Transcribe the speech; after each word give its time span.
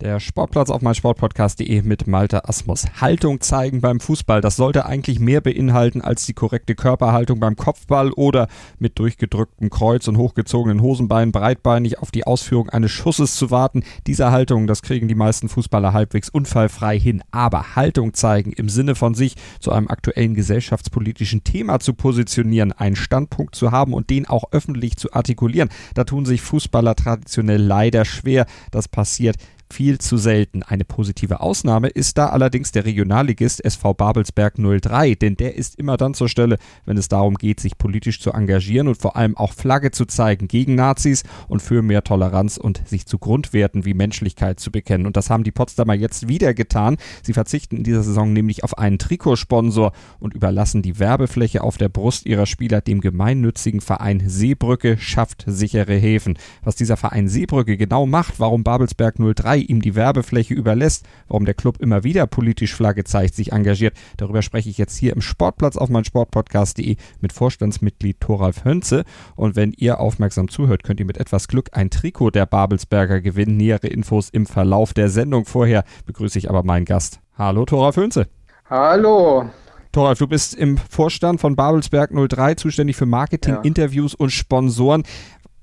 Der 0.00 0.20
Sportplatz 0.20 0.70
auf 0.70 0.80
meinsportpodcast.de 0.80 1.82
mit 1.82 2.06
Malte 2.06 2.48
Asmus. 2.48 2.84
Haltung 3.00 3.40
zeigen 3.40 3.80
beim 3.80 3.98
Fußball, 3.98 4.40
das 4.40 4.54
sollte 4.54 4.86
eigentlich 4.86 5.18
mehr 5.18 5.40
beinhalten 5.40 6.02
als 6.02 6.24
die 6.24 6.34
korrekte 6.34 6.76
Körperhaltung 6.76 7.40
beim 7.40 7.56
Kopfball 7.56 8.12
oder 8.12 8.46
mit 8.78 9.00
durchgedrücktem 9.00 9.70
Kreuz 9.70 10.06
und 10.06 10.16
hochgezogenen 10.16 10.82
Hosenbeinen 10.82 11.32
breitbeinig 11.32 11.98
auf 11.98 12.12
die 12.12 12.28
Ausführung 12.28 12.68
eines 12.68 12.92
Schusses 12.92 13.34
zu 13.34 13.50
warten. 13.50 13.82
Diese 14.06 14.30
Haltung, 14.30 14.68
das 14.68 14.82
kriegen 14.82 15.08
die 15.08 15.16
meisten 15.16 15.48
Fußballer 15.48 15.92
halbwegs 15.92 16.28
unfallfrei 16.28 16.96
hin. 16.96 17.24
Aber 17.32 17.74
Haltung 17.74 18.14
zeigen 18.14 18.52
im 18.52 18.68
Sinne 18.68 18.94
von 18.94 19.14
sich 19.14 19.34
zu 19.58 19.72
einem 19.72 19.88
aktuellen 19.88 20.36
gesellschaftspolitischen 20.36 21.42
Thema 21.42 21.80
zu 21.80 21.92
positionieren, 21.92 22.70
einen 22.70 22.94
Standpunkt 22.94 23.56
zu 23.56 23.72
haben 23.72 23.94
und 23.94 24.10
den 24.10 24.26
auch 24.26 24.52
öffentlich 24.52 24.96
zu 24.96 25.12
artikulieren, 25.12 25.70
da 25.94 26.04
tun 26.04 26.24
sich 26.24 26.40
Fußballer 26.40 26.94
traditionell 26.94 27.60
leider 27.60 28.04
schwer. 28.04 28.46
Das 28.70 28.86
passiert 28.86 29.34
viel 29.70 29.98
zu 29.98 30.16
selten. 30.16 30.62
Eine 30.62 30.84
positive 30.84 31.40
Ausnahme 31.40 31.88
ist 31.88 32.18
da 32.18 32.28
allerdings 32.28 32.72
der 32.72 32.84
Regionalligist 32.84 33.64
SV 33.64 33.94
Babelsberg 33.94 34.54
03, 34.56 35.14
denn 35.14 35.36
der 35.36 35.56
ist 35.56 35.76
immer 35.76 35.96
dann 35.96 36.14
zur 36.14 36.28
Stelle, 36.28 36.58
wenn 36.84 36.96
es 36.96 37.08
darum 37.08 37.34
geht, 37.34 37.60
sich 37.60 37.78
politisch 37.78 38.20
zu 38.20 38.32
engagieren 38.32 38.88
und 38.88 39.00
vor 39.00 39.16
allem 39.16 39.36
auch 39.36 39.52
Flagge 39.52 39.90
zu 39.90 40.06
zeigen 40.06 40.48
gegen 40.48 40.74
Nazis 40.74 41.22
und 41.48 41.60
für 41.60 41.82
mehr 41.82 42.04
Toleranz 42.04 42.56
und 42.56 42.86
sich 42.86 43.06
zu 43.06 43.18
Grundwerten 43.18 43.84
wie 43.84 43.94
Menschlichkeit 43.94 44.60
zu 44.60 44.70
bekennen. 44.70 45.06
Und 45.06 45.16
das 45.16 45.30
haben 45.30 45.44
die 45.44 45.52
Potsdamer 45.52 45.94
jetzt 45.94 46.28
wieder 46.28 46.54
getan. 46.54 46.96
Sie 47.22 47.32
verzichten 47.32 47.76
in 47.76 47.84
dieser 47.84 48.02
Saison 48.02 48.32
nämlich 48.32 48.64
auf 48.64 48.78
einen 48.78 48.98
Trikotsponsor 48.98 49.92
und 50.18 50.34
überlassen 50.34 50.82
die 50.82 50.98
Werbefläche 50.98 51.62
auf 51.62 51.78
der 51.78 51.88
Brust 51.88 52.26
ihrer 52.26 52.46
Spieler 52.46 52.80
dem 52.80 53.00
gemeinnützigen 53.00 53.80
Verein 53.80 54.22
Seebrücke 54.26 54.98
schafft 54.98 55.44
sichere 55.46 55.94
Häfen. 55.94 56.38
Was 56.62 56.76
dieser 56.76 56.96
Verein 56.96 57.28
Seebrücke 57.28 57.76
genau 57.76 58.06
macht, 58.06 58.40
warum 58.40 58.64
Babelsberg 58.64 59.16
03 59.18 59.57
ihm 59.60 59.82
die 59.82 59.94
Werbefläche 59.94 60.54
überlässt, 60.54 61.06
warum 61.28 61.44
der 61.44 61.54
Club 61.54 61.78
immer 61.80 62.04
wieder 62.04 62.26
politisch 62.26 62.74
Flagge 62.74 63.04
zeigt, 63.04 63.34
sich 63.34 63.52
engagiert. 63.52 63.96
Darüber 64.16 64.42
spreche 64.42 64.68
ich 64.70 64.78
jetzt 64.78 64.96
hier 64.96 65.12
im 65.12 65.20
Sportplatz 65.20 65.76
auf 65.76 65.88
meinsportpodcast.de 65.88 66.96
mit 67.20 67.32
Vorstandsmitglied 67.32 68.20
Thoralf 68.20 68.64
Hönze. 68.64 69.04
Und 69.36 69.56
wenn 69.56 69.72
ihr 69.72 70.00
aufmerksam 70.00 70.48
zuhört, 70.48 70.82
könnt 70.82 71.00
ihr 71.00 71.06
mit 71.06 71.18
etwas 71.18 71.48
Glück 71.48 71.70
ein 71.72 71.90
Trikot 71.90 72.30
der 72.30 72.46
Babelsberger 72.46 73.20
gewinnen. 73.20 73.56
Nähere 73.56 73.88
Infos 73.88 74.30
im 74.30 74.46
Verlauf 74.46 74.94
der 74.94 75.08
Sendung. 75.08 75.44
Vorher 75.44 75.84
begrüße 76.06 76.38
ich 76.38 76.48
aber 76.48 76.62
meinen 76.62 76.84
Gast. 76.84 77.20
Hallo 77.36 77.64
Thoralf 77.64 77.96
Hönze. 77.96 78.26
Hallo. 78.68 79.48
Thoralf, 79.92 80.18
du 80.18 80.26
bist 80.26 80.54
im 80.54 80.76
Vorstand 80.76 81.40
von 81.40 81.56
Babelsberg 81.56 82.10
03 82.12 82.54
zuständig 82.56 82.96
für 82.96 83.06
Marketing, 83.06 83.54
ja. 83.54 83.60
Interviews 83.62 84.14
und 84.14 84.30
Sponsoren. 84.30 85.02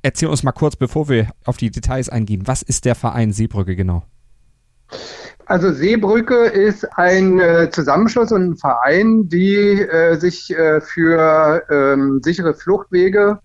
Erzähl 0.05 0.29
uns 0.29 0.43
mal 0.43 0.51
kurz, 0.51 0.75
bevor 0.75 1.09
wir 1.09 1.29
auf 1.45 1.57
die 1.57 1.71
Details 1.71 2.09
eingehen, 2.09 2.43
was 2.45 2.61
ist 2.61 2.85
der 2.85 2.93
Verein 2.93 3.31
Seebrücke 3.31 3.75
genau? 3.75 4.03
Also 5.47 5.73
Seebrücke 5.73 6.45
ist 6.45 6.85
ein 6.95 7.39
äh, 7.39 7.71
Zusammenschluss 7.71 8.31
und 8.31 8.51
ein 8.51 8.55
Verein, 8.55 9.27
die 9.29 9.81
äh, 9.81 10.15
sich 10.17 10.55
äh, 10.55 10.79
für 10.79 11.63
ähm, 11.71 12.21
sichere 12.23 12.53
Fluchtwege 12.53 13.39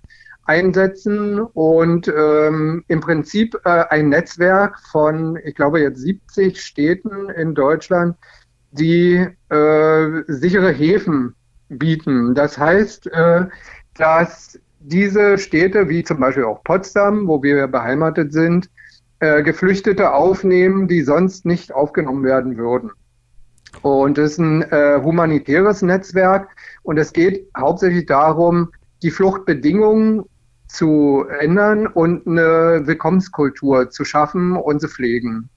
einsetzen 0.44 1.40
und 1.40 2.08
ähm, 2.08 2.84
im 2.88 3.00
Prinzip 3.00 3.56
äh, 3.64 3.86
ein 3.88 4.10
Netzwerk 4.10 4.78
von, 4.92 5.38
ich 5.42 5.54
glaube 5.54 5.80
jetzt 5.80 6.00
70 6.02 6.60
Städten 6.60 7.30
in 7.30 7.54
Deutschland, 7.54 8.16
die 8.72 9.26
äh, 9.48 10.22
sichere 10.26 10.72
Häfen 10.72 11.34
bieten. 11.70 12.34
Das 12.34 12.58
heißt, 12.58 13.06
äh, 13.06 13.46
dass 13.94 14.58
diese 14.80 15.38
Städte, 15.38 15.88
wie 15.88 16.02
zum 16.02 16.18
Beispiel 16.18 16.44
auch 16.44 16.64
Potsdam, 16.64 17.28
wo 17.28 17.42
wir 17.42 17.66
beheimatet 17.68 18.32
sind, 18.32 18.70
äh, 19.20 19.42
Geflüchtete 19.42 20.12
aufnehmen, 20.12 20.88
die 20.88 21.02
sonst 21.02 21.44
nicht 21.44 21.72
aufgenommen 21.72 22.24
werden 22.24 22.56
würden. 22.56 22.90
Und 23.82 24.18
es 24.18 24.32
ist 24.32 24.38
ein 24.38 24.62
äh, 24.62 25.00
humanitäres 25.02 25.82
Netzwerk 25.82 26.48
und 26.82 26.98
es 26.98 27.12
geht 27.12 27.48
hauptsächlich 27.56 28.06
darum, 28.06 28.72
die 29.02 29.10
Fluchtbedingungen 29.10 30.24
zu 30.66 31.24
ändern 31.40 31.86
und 31.86 32.26
eine 32.26 32.82
Willkommenskultur 32.84 33.90
zu 33.90 34.04
schaffen 34.04 34.56
und 34.56 34.80
zu 34.80 34.88
pflegen. 34.88 35.50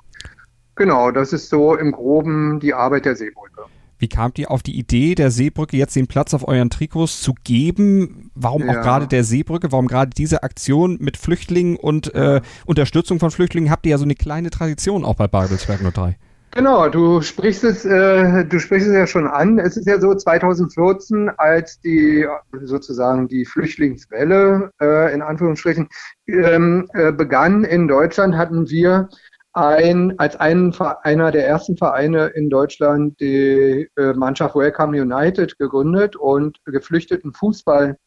Genau, 0.76 1.12
das 1.12 1.34
ist 1.34 1.50
so 1.50 1.76
im 1.76 1.92
Groben 1.92 2.60
die 2.60 2.74
Arbeit 2.74 3.06
der 3.06 3.16
Seebrücke. 3.16 3.64
Wie 4.04 4.10
kamt 4.10 4.38
ihr 4.38 4.52
auf 4.52 4.62
die 4.62 4.78
Idee, 4.78 5.16
der 5.16 5.32
Seebrücke 5.32 5.78
jetzt 5.78 5.96
den 5.96 6.08
Platz 6.08 6.34
auf 6.34 6.46
euren 6.46 6.70
Trikots 6.70 7.22
zu 7.22 7.34
geben? 7.46 8.32
Warum 8.36 8.64
ja. 8.64 8.72
auch 8.72 8.82
gerade 8.84 9.08
der 9.08 9.24
Seebrücke? 9.24 9.72
Warum 9.72 9.88
gerade 9.88 10.10
diese 10.10 10.44
Aktion 10.44 10.98
mit 11.00 11.16
Flüchtlingen 11.16 11.78
und 11.78 12.14
äh, 12.14 12.42
Unterstützung 12.66 13.20
von 13.20 13.32
Flüchtlingen? 13.32 13.72
Habt 13.72 13.86
ihr 13.86 13.92
ja 13.92 13.98
so 13.98 14.04
eine 14.04 14.16
kleine 14.16 14.50
Tradition 14.50 15.06
auch 15.06 15.16
bei 15.16 15.30
Babelsberg 15.30 15.80
03. 15.94 16.18
Genau, 16.52 16.90
du 16.90 17.22
sprichst 17.22 17.64
es, 17.64 17.86
äh, 17.86 18.44
du 18.44 18.60
sprichst 18.60 18.90
es 18.90 18.94
ja 18.94 19.08
schon 19.08 19.26
an. 19.26 19.58
Es 19.58 19.78
ist 19.78 19.88
ja 19.88 20.02
so 20.02 20.14
2014, 20.14 21.32
als 21.38 21.80
die 21.80 22.28
sozusagen 22.66 23.30
die 23.30 23.46
Flüchtlingswelle 23.46 24.70
äh, 24.82 25.14
in 25.14 25.22
Anführungsstrichen 25.22 25.88
ähm, 26.28 26.90
äh, 26.94 27.14
begann 27.14 27.64
in 27.64 27.88
Deutschland, 27.88 28.36
hatten 28.36 28.70
wir 28.70 29.08
ein, 29.54 30.18
als 30.18 30.36
einen, 30.36 30.76
einer 31.04 31.32
der 31.32 31.48
ersten 31.48 31.78
Vereine 31.78 32.28
in 32.28 32.50
Deutschland 32.50 33.20
die 33.20 33.88
äh, 33.96 34.14
Mannschaft 34.14 34.56
Welcome 34.56 35.00
United 35.00 35.58
gegründet 35.60 36.16
und 36.16 36.58
geflüchteten 36.66 37.34
Fußball 37.34 37.98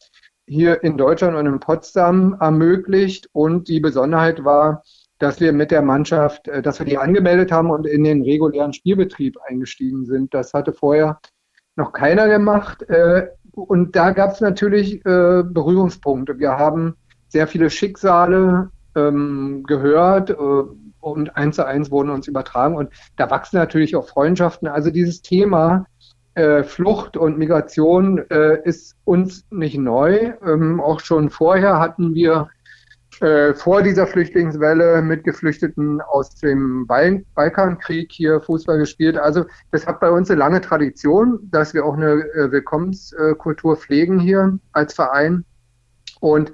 hier 0.47 0.83
in 0.83 0.97
Deutschland 0.97 1.37
und 1.37 1.47
in 1.47 1.61
Potsdam 1.61 2.37
ermöglicht. 2.41 3.29
Und 3.33 3.69
die 3.69 3.81
Besonderheit 3.81 4.45
war, 4.45 4.83
dass 5.19 5.41
wir 5.41 5.53
mit 5.53 5.71
der 5.71 5.83
Mannschaft, 5.83 6.49
äh, 6.49 6.63
dass 6.63 6.81
wir 6.81 6.87
die 6.87 6.99
angemeldet 6.99 7.53
haben 7.53 7.71
und 7.71 7.87
in 7.87 8.03
den 8.03 8.23
regulären 8.23 8.73
Spielbetrieb 8.73 9.37
eingestiegen 9.49 10.05
sind. 10.05 10.35
Das 10.35 10.53
hatte 10.53 10.73
vorher 10.73 11.21
noch 11.77 11.93
keiner 11.93 12.29
gemacht. 12.29 12.83
Äh, 12.89 13.29
und 13.53 13.95
da 13.95 14.11
gab 14.11 14.33
es 14.33 14.43
natürlich 14.43 15.03
Berührungspunkte. 15.03 16.39
Wir 16.39 16.59
haben 16.59 16.95
sehr 17.29 17.47
viele 17.47 17.71
Schicksale 17.71 18.71
ähm, 18.95 19.63
gehört 19.67 20.31
und 21.07 21.37
eins 21.37 21.57
zu 21.57 21.65
eins 21.65 21.91
wurden 21.91 22.11
uns 22.11 22.27
übertragen. 22.27 22.77
Und 22.77 22.91
da 23.17 23.31
wachsen 23.31 23.57
natürlich 23.57 23.95
auch 23.95 24.09
Freundschaften. 24.09 24.67
Also 24.67 24.91
dieses 24.91 25.23
Thema 25.23 25.87
äh, 26.35 26.65
Flucht 26.65 27.17
und 27.17 27.39
Migration 27.39 28.19
äh, 28.31 28.61
ist 28.65 28.97
uns 29.05 29.47
nicht 29.51 29.79
neu. 29.79 30.33
Ähm, 30.45 30.81
auch 30.81 31.01
schon 31.01 31.31
vorher 31.31 31.79
hatten 31.79 32.15
wir 32.15 32.49
äh, 33.21 33.55
vor 33.55 33.83
dieser 33.83 34.07
Flüchtlingswelle 34.07 35.01
mit 35.01 35.25
Geflüchteten 35.25 36.01
aus 36.01 36.35
dem 36.35 36.87
Bal 36.87 37.25
Balkankrieg 37.35 38.11
hier 38.11 38.41
Fußball 38.41 38.79
gespielt. 38.79 39.17
Also 39.17 39.45
das 39.71 39.87
hat 39.87 40.01
bei 40.01 40.11
uns 40.11 40.29
eine 40.29 40.41
lange 40.41 40.61
Tradition, 40.61 41.39
dass 41.51 41.73
wir 41.73 41.85
auch 41.85 41.95
eine 41.95 42.13
äh, 42.35 42.51
Willkommenskultur 42.51 43.77
pflegen 43.77 44.19
hier 44.19 44.59
als 44.73 44.93
Verein. 44.93 45.45
Und 46.21 46.53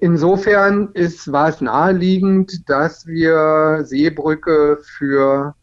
insofern 0.00 0.90
ist, 0.92 1.32
war 1.32 1.48
es 1.48 1.60
naheliegend, 1.60 2.68
dass 2.68 3.06
wir 3.06 3.80
Seebrücke 3.82 4.78
für 4.82 5.54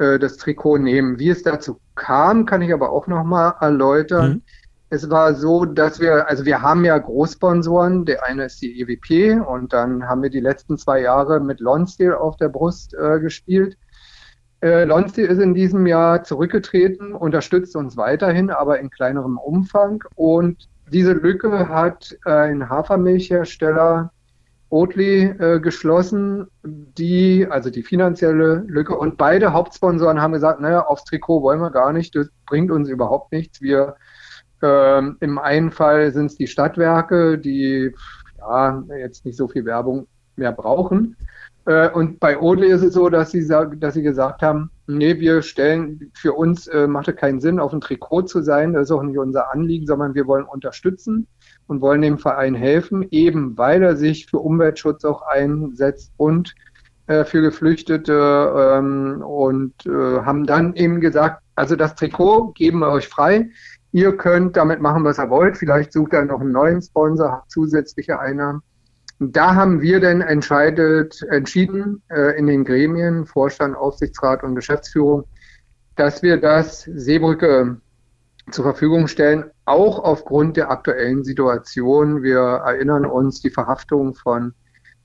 äh, 0.00 0.18
das 0.18 0.38
Trikot 0.38 0.78
nehmen. 0.78 1.18
Wie 1.18 1.28
es 1.28 1.42
dazu 1.42 1.78
kam, 1.94 2.46
kann 2.46 2.62
ich 2.62 2.72
aber 2.72 2.90
auch 2.90 3.06
nochmal 3.06 3.54
erläutern. 3.60 4.30
Mhm. 4.30 4.42
Es 4.88 5.08
war 5.08 5.34
so, 5.34 5.66
dass 5.66 6.00
wir, 6.00 6.26
also 6.26 6.44
wir 6.46 6.62
haben 6.62 6.84
ja 6.84 6.96
Großsponsoren. 6.98 8.06
Der 8.06 8.24
eine 8.24 8.46
ist 8.46 8.60
die 8.62 8.80
EWP 8.80 9.46
und 9.46 9.72
dann 9.72 10.08
haben 10.08 10.22
wir 10.22 10.30
die 10.30 10.40
letzten 10.40 10.78
zwei 10.78 11.02
Jahre 11.02 11.38
mit 11.38 11.60
Lonsdale 11.60 12.18
auf 12.18 12.36
der 12.38 12.48
Brust 12.48 12.94
äh, 12.94 13.20
gespielt. 13.20 13.76
Äh, 14.62 14.84
Lonsdale 14.84 15.28
ist 15.28 15.38
in 15.38 15.54
diesem 15.54 15.86
Jahr 15.86 16.24
zurückgetreten, 16.24 17.14
unterstützt 17.14 17.76
uns 17.76 17.96
weiterhin, 17.98 18.50
aber 18.50 18.80
in 18.80 18.90
kleinerem 18.90 19.36
Umfang. 19.36 20.02
Und 20.16 20.69
diese 20.92 21.12
Lücke 21.12 21.68
hat 21.68 22.16
ein 22.24 22.68
Hafermilchhersteller 22.68 24.12
Oatly 24.70 25.22
äh, 25.22 25.60
geschlossen, 25.60 26.46
die, 26.62 27.46
also 27.50 27.70
die 27.70 27.82
finanzielle 27.82 28.64
Lücke. 28.68 28.96
Und 28.96 29.16
beide 29.16 29.52
Hauptsponsoren 29.52 30.20
haben 30.20 30.32
gesagt, 30.32 30.60
naja, 30.60 30.86
aufs 30.86 31.04
Trikot 31.04 31.42
wollen 31.42 31.60
wir 31.60 31.70
gar 31.70 31.92
nicht, 31.92 32.14
das 32.14 32.28
bringt 32.46 32.70
uns 32.70 32.88
überhaupt 32.88 33.32
nichts. 33.32 33.60
Wir, 33.60 33.96
ähm, 34.62 35.16
im 35.20 35.38
einen 35.38 35.72
Fall 35.72 36.12
sind 36.12 36.26
es 36.26 36.36
die 36.36 36.46
Stadtwerke, 36.46 37.36
die 37.38 37.92
ja 38.38 38.84
jetzt 38.96 39.24
nicht 39.24 39.36
so 39.36 39.48
viel 39.48 39.64
Werbung 39.64 40.06
mehr 40.36 40.52
brauchen. 40.52 41.16
Äh, 41.66 41.90
und 41.90 42.20
bei 42.20 42.38
Oatly 42.38 42.68
ist 42.68 42.82
es 42.82 42.94
so, 42.94 43.08
dass 43.08 43.32
sie, 43.32 43.46
dass 43.48 43.94
sie 43.94 44.02
gesagt 44.02 44.42
haben, 44.42 44.70
nee, 44.98 45.18
wir 45.18 45.42
stellen, 45.42 46.10
für 46.14 46.32
uns 46.32 46.66
äh, 46.66 46.86
macht 46.86 47.08
es 47.08 47.16
keinen 47.16 47.40
Sinn, 47.40 47.58
auf 47.58 47.72
ein 47.72 47.80
Trikot 47.80 48.22
zu 48.22 48.42
sein. 48.42 48.72
Das 48.72 48.84
ist 48.84 48.90
auch 48.90 49.02
nicht 49.02 49.18
unser 49.18 49.52
Anliegen, 49.52 49.86
sondern 49.86 50.14
wir 50.14 50.26
wollen 50.26 50.44
unterstützen 50.44 51.26
und 51.66 51.80
wollen 51.80 52.02
dem 52.02 52.18
Verein 52.18 52.54
helfen, 52.54 53.06
eben 53.10 53.56
weil 53.56 53.82
er 53.82 53.96
sich 53.96 54.26
für 54.26 54.38
Umweltschutz 54.38 55.04
auch 55.04 55.22
einsetzt 55.22 56.12
und 56.16 56.54
äh, 57.06 57.24
für 57.24 57.42
Geflüchtete 57.42 58.52
ähm, 58.56 59.22
und 59.22 59.74
äh, 59.86 60.20
haben 60.20 60.46
dann 60.46 60.74
eben 60.74 61.00
gesagt, 61.00 61.42
also 61.54 61.76
das 61.76 61.94
Trikot 61.94 62.52
geben 62.52 62.80
wir 62.80 62.90
euch 62.90 63.08
frei. 63.08 63.50
ihr 63.92 64.16
könnt 64.16 64.56
damit 64.56 64.80
machen, 64.80 65.04
was 65.04 65.18
ihr 65.18 65.30
wollt. 65.30 65.56
Vielleicht 65.56 65.92
sucht 65.92 66.12
ihr 66.12 66.24
noch 66.24 66.40
einen 66.40 66.52
neuen 66.52 66.80
Sponsor, 66.80 67.32
habt 67.32 67.50
zusätzliche 67.50 68.18
Einnahmen. 68.18 68.62
Da 69.22 69.54
haben 69.54 69.82
wir 69.82 70.00
dann 70.00 70.22
entschieden 70.22 72.02
äh, 72.08 72.38
in 72.38 72.46
den 72.46 72.64
Gremien, 72.64 73.26
Vorstand, 73.26 73.76
Aufsichtsrat 73.76 74.42
und 74.42 74.54
Geschäftsführung, 74.54 75.24
dass 75.96 76.22
wir 76.22 76.38
das 76.38 76.84
Seebrücke 76.84 77.76
zur 78.50 78.64
Verfügung 78.64 79.08
stellen, 79.08 79.50
auch 79.66 79.98
aufgrund 79.98 80.56
der 80.56 80.70
aktuellen 80.70 81.22
Situation. 81.22 82.22
Wir 82.22 82.40
erinnern 82.40 83.04
uns 83.04 83.42
die 83.42 83.50
Verhaftung 83.50 84.14
von 84.14 84.54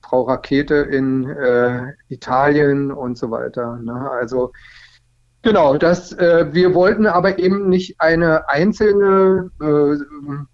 Frau 0.00 0.22
Rakete 0.22 0.76
in 0.76 1.28
äh, 1.28 1.92
Italien 2.08 2.92
und 2.92 3.18
so 3.18 3.30
weiter. 3.30 3.76
Ne? 3.76 4.10
Also 4.12 4.52
genau, 5.42 5.76
das, 5.76 6.12
äh, 6.12 6.46
wir 6.54 6.72
wollten 6.72 7.06
aber 7.06 7.38
eben 7.38 7.68
nicht 7.68 8.00
eine 8.00 8.48
einzelne 8.48 9.50
äh, 9.60 10.46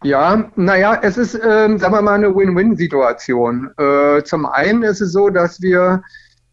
Ja, 0.02 0.50
naja, 0.56 0.98
es 1.02 1.16
ist, 1.16 1.34
äh, 1.34 1.78
sagen 1.78 1.94
wir 1.94 2.02
mal, 2.02 2.14
eine 2.14 2.34
Win-Win-Situation. 2.34 3.70
Äh, 3.76 4.22
zum 4.24 4.46
einen 4.46 4.82
ist 4.82 5.00
es 5.00 5.12
so, 5.12 5.30
dass 5.30 5.60
wir 5.62 6.02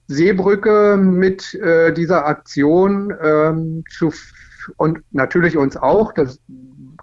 Seebrücke 0.08 0.98
mit 0.98 1.54
äh, 1.56 1.94
dieser 1.94 2.26
Aktion 2.26 3.14
ähm, 3.22 3.84
zu, 3.90 4.14
und 4.78 5.00
natürlich 5.12 5.58
uns 5.58 5.78
auch, 5.78 6.14
das 6.14 6.40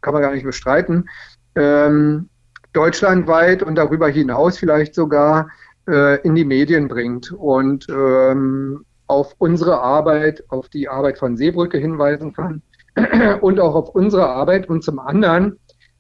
kann 0.00 0.14
man 0.14 0.22
gar 0.22 0.32
nicht 0.32 0.44
bestreiten, 0.44 1.08
ähm, 1.54 2.28
deutschlandweit 2.72 3.62
und 3.62 3.74
darüber 3.74 4.08
hinaus 4.08 4.58
vielleicht 4.58 4.94
sogar 4.94 5.50
äh, 5.88 6.20
in 6.22 6.34
die 6.34 6.44
Medien 6.44 6.88
bringt. 6.88 7.32
Und 7.32 7.86
ähm, 7.90 8.84
auf 9.08 9.34
unsere 9.38 9.80
Arbeit, 9.80 10.44
auf 10.48 10.68
die 10.68 10.88
Arbeit 10.88 11.18
von 11.18 11.36
Seebrücke 11.36 11.78
hinweisen 11.78 12.32
kann 12.32 12.62
und 13.40 13.58
auch 13.58 13.74
auf 13.74 13.88
unsere 13.94 14.28
Arbeit. 14.28 14.68
Und 14.68 14.84
zum 14.84 14.98
anderen 14.98 15.58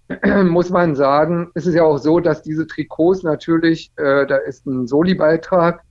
muss 0.44 0.70
man 0.70 0.94
sagen, 0.94 1.50
ist 1.54 1.66
es 1.66 1.74
ja 1.74 1.82
auch 1.82 1.98
so, 1.98 2.20
dass 2.20 2.42
diese 2.42 2.66
Trikots 2.66 3.22
natürlich, 3.22 3.90
äh, 3.96 4.26
da 4.26 4.36
ist 4.36 4.66
ein 4.66 4.86
Soli-Beitrag 4.86 5.82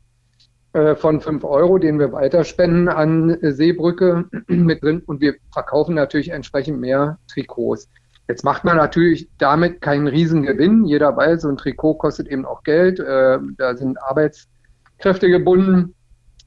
äh, 0.73 0.95
von 0.95 1.19
fünf 1.19 1.43
Euro, 1.43 1.79
den 1.79 1.99
wir 1.99 2.13
weiterspenden 2.13 2.87
an 2.87 3.37
Seebrücke 3.41 4.25
mit 4.47 4.83
drin 4.83 5.01
und 5.05 5.19
wir 5.19 5.35
verkaufen 5.51 5.95
natürlich 5.95 6.29
entsprechend 6.29 6.79
mehr 6.79 7.17
Trikots. 7.27 7.89
Jetzt 8.27 8.43
macht 8.43 8.63
man 8.63 8.77
natürlich 8.77 9.29
damit 9.37 9.81
keinen 9.81 10.07
Riesengewinn. 10.07 10.83
Jeder 10.85 11.15
weiß, 11.15 11.43
so 11.43 11.49
ein 11.49 11.57
Trikot 11.57 11.95
kostet 11.95 12.27
eben 12.27 12.45
auch 12.45 12.61
Geld. 12.63 12.99
Äh, 12.99 13.39
da 13.57 13.75
sind 13.75 13.97
Arbeitskräfte 14.03 15.29
gebunden 15.29 15.95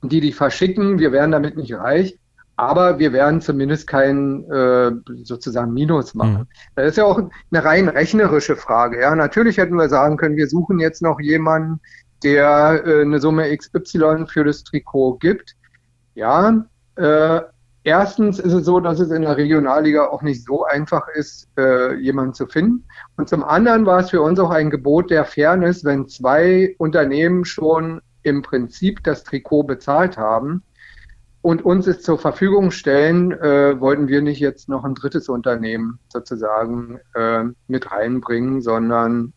die 0.02 0.20
die 0.20 0.32
verschicken. 0.32 0.98
Wir 0.98 1.12
werden 1.12 1.30
damit 1.30 1.56
nicht 1.56 1.74
reich, 1.74 2.18
aber 2.56 2.98
wir 2.98 3.12
werden 3.12 3.40
zumindest 3.40 3.86
kein 3.86 4.44
äh, 4.50 4.92
sozusagen 5.24 5.72
Minus 5.72 6.14
machen. 6.14 6.40
Mhm. 6.40 6.46
Das 6.76 6.88
ist 6.88 6.96
ja 6.96 7.04
auch 7.04 7.18
eine 7.18 7.64
rein 7.64 7.88
rechnerische 7.88 8.56
Frage. 8.56 9.00
Ja, 9.00 9.14
natürlich 9.14 9.58
hätten 9.58 9.76
wir 9.76 9.88
sagen 9.88 10.16
können, 10.16 10.36
wir 10.36 10.48
suchen 10.48 10.78
jetzt 10.78 11.02
noch 11.02 11.20
jemanden, 11.20 11.80
der 12.22 12.82
äh, 12.84 13.00
eine 13.02 13.18
Summe 13.18 13.56
XY 13.56 14.26
für 14.26 14.44
das 14.44 14.64
Trikot 14.64 15.18
gibt. 15.18 15.56
Ja, 16.14 16.64
äh, 16.96 17.40
erstens 17.84 18.38
ist 18.38 18.52
es 18.52 18.64
so, 18.64 18.80
dass 18.80 19.00
es 19.00 19.10
in 19.10 19.22
der 19.22 19.36
Regionalliga 19.36 20.06
auch 20.06 20.22
nicht 20.22 20.44
so 20.44 20.64
einfach 20.64 21.08
ist, 21.08 21.48
äh, 21.56 21.94
jemanden 21.94 22.34
zu 22.34 22.46
finden. 22.46 22.84
Und 23.16 23.28
zum 23.28 23.42
anderen 23.42 23.86
war 23.86 24.00
es 24.00 24.10
für 24.10 24.20
uns 24.20 24.38
auch 24.38 24.50
ein 24.50 24.70
Gebot 24.70 25.10
der 25.10 25.24
Fairness, 25.24 25.84
wenn 25.84 26.08
zwei 26.08 26.74
Unternehmen 26.78 27.44
schon 27.44 28.00
im 28.22 28.42
Prinzip 28.42 29.02
das 29.04 29.24
Trikot 29.24 29.64
bezahlt 29.64 30.16
haben 30.16 30.62
und 31.42 31.64
uns 31.64 31.86
es 31.86 32.02
zur 32.02 32.18
Verfügung 32.18 32.70
stellen, 32.70 33.32
äh, 33.32 33.80
wollten 33.80 34.08
wir 34.08 34.20
nicht 34.20 34.40
jetzt 34.40 34.68
noch 34.68 34.84
ein 34.84 34.94
drittes 34.94 35.28
Unternehmen 35.28 35.98
sozusagen 36.08 36.98
äh, 37.14 37.44
mit 37.66 37.90
reinbringen, 37.90 38.60
sondern 38.60 39.32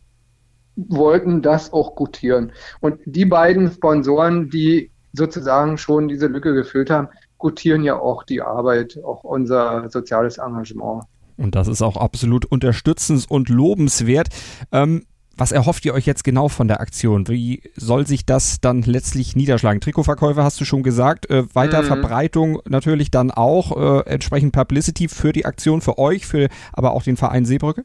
wollten 0.76 1.42
das 1.42 1.72
auch 1.72 1.96
gutieren. 1.96 2.52
Und 2.82 3.00
die 3.06 3.26
beiden 3.26 3.72
Sponsoren, 3.72 4.50
die 4.50 4.92
sozusagen 5.14 5.78
schon 5.78 6.08
diese 6.08 6.28
Lücke 6.28 6.54
gefüllt 6.54 6.90
haben, 6.90 7.08
gutieren 7.38 7.84
ja 7.84 8.00
auch 8.00 8.24
die 8.24 8.42
Arbeit, 8.42 9.00
auch 9.04 9.24
unser 9.24 9.90
soziales 9.90 10.40
Engagement. 10.40 11.04
Und 11.38 11.56
das 11.56 11.68
ist 11.68 11.82
auch 11.82 11.98
absolut 11.98 12.46
unterstützens- 12.46 13.26
und 13.28 13.50
lobenswert. 13.50 14.30
Ähm, 14.72 15.06
was 15.36 15.52
erhofft 15.52 15.86
ihr 15.86 15.94
euch 15.94 16.06
jetzt 16.06 16.24
genau 16.24 16.48
von 16.48 16.68
der 16.68 16.80
Aktion? 16.80 17.28
Wie 17.28 17.62
soll 17.76 18.06
sich 18.06 18.26
das 18.26 18.62
dann 18.62 18.82
letztlich 18.84 19.36
niederschlagen? 19.36 19.82
Trikotverkäufe 19.82 20.44
hast 20.44 20.60
du 20.62 20.66
schon 20.66 20.84
gesagt, 20.84 21.30
äh, 21.30 21.44
weiter 21.56 21.82
mhm. 21.82 21.88
Verbreitung 21.88 22.62
natürlich 22.68 23.12
dann 23.12 23.32
auch, 23.32 24.06
äh, 24.06 24.10
entsprechend 24.10 24.54
Publicity 24.54 25.08
für 25.08 25.34
die 25.34 25.46
Aktion, 25.46 25.82
für 25.82 25.98
euch, 25.98 26.26
für 26.26 26.50
aber 26.72 26.92
auch 26.92 27.04
den 27.04 27.18
Verein 27.18 27.46
Seebrücke? 27.46 27.84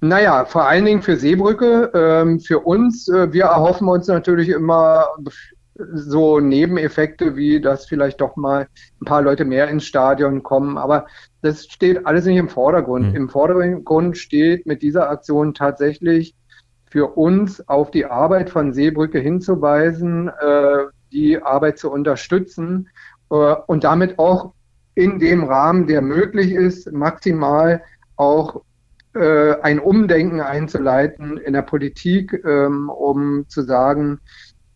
Naja, 0.00 0.44
vor 0.44 0.68
allen 0.68 0.84
Dingen 0.84 1.02
für 1.02 1.16
Seebrücke, 1.16 1.90
ähm, 1.94 2.40
für 2.40 2.60
uns. 2.60 3.08
Äh, 3.08 3.32
wir 3.32 3.44
erhoffen 3.44 3.88
uns 3.88 4.06
natürlich 4.06 4.48
immer 4.48 5.06
so 5.94 6.40
Nebeneffekte, 6.40 7.36
wie 7.36 7.60
dass 7.60 7.86
vielleicht 7.86 8.20
doch 8.20 8.36
mal 8.36 8.68
ein 9.00 9.04
paar 9.04 9.22
Leute 9.22 9.44
mehr 9.44 9.68
ins 9.68 9.84
Stadion 9.84 10.42
kommen. 10.42 10.78
Aber 10.78 11.06
das 11.42 11.66
steht 11.66 12.06
alles 12.06 12.24
nicht 12.26 12.36
im 12.36 12.48
Vordergrund. 12.48 13.10
Mhm. 13.10 13.16
Im 13.16 13.28
Vordergrund 13.28 14.16
steht 14.18 14.66
mit 14.66 14.82
dieser 14.82 15.08
Aktion 15.10 15.54
tatsächlich 15.54 16.34
für 16.90 17.06
uns 17.16 17.66
auf 17.68 17.90
die 17.90 18.06
Arbeit 18.06 18.50
von 18.50 18.72
Seebrücke 18.72 19.18
hinzuweisen, 19.18 20.28
äh, 20.28 20.84
die 21.12 21.42
Arbeit 21.42 21.78
zu 21.78 21.90
unterstützen 21.90 22.88
äh, 23.30 23.34
und 23.66 23.84
damit 23.84 24.18
auch 24.18 24.52
in 24.94 25.18
dem 25.18 25.44
Rahmen, 25.44 25.86
der 25.86 26.02
möglich 26.02 26.52
ist, 26.52 26.90
maximal 26.90 27.82
auch 28.16 28.62
äh, 29.14 29.54
ein 29.60 29.78
Umdenken 29.78 30.40
einzuleiten 30.40 31.36
in 31.38 31.52
der 31.52 31.62
Politik, 31.62 32.42
ähm, 32.44 32.88
um 32.88 33.48
zu 33.48 33.62
sagen, 33.62 34.18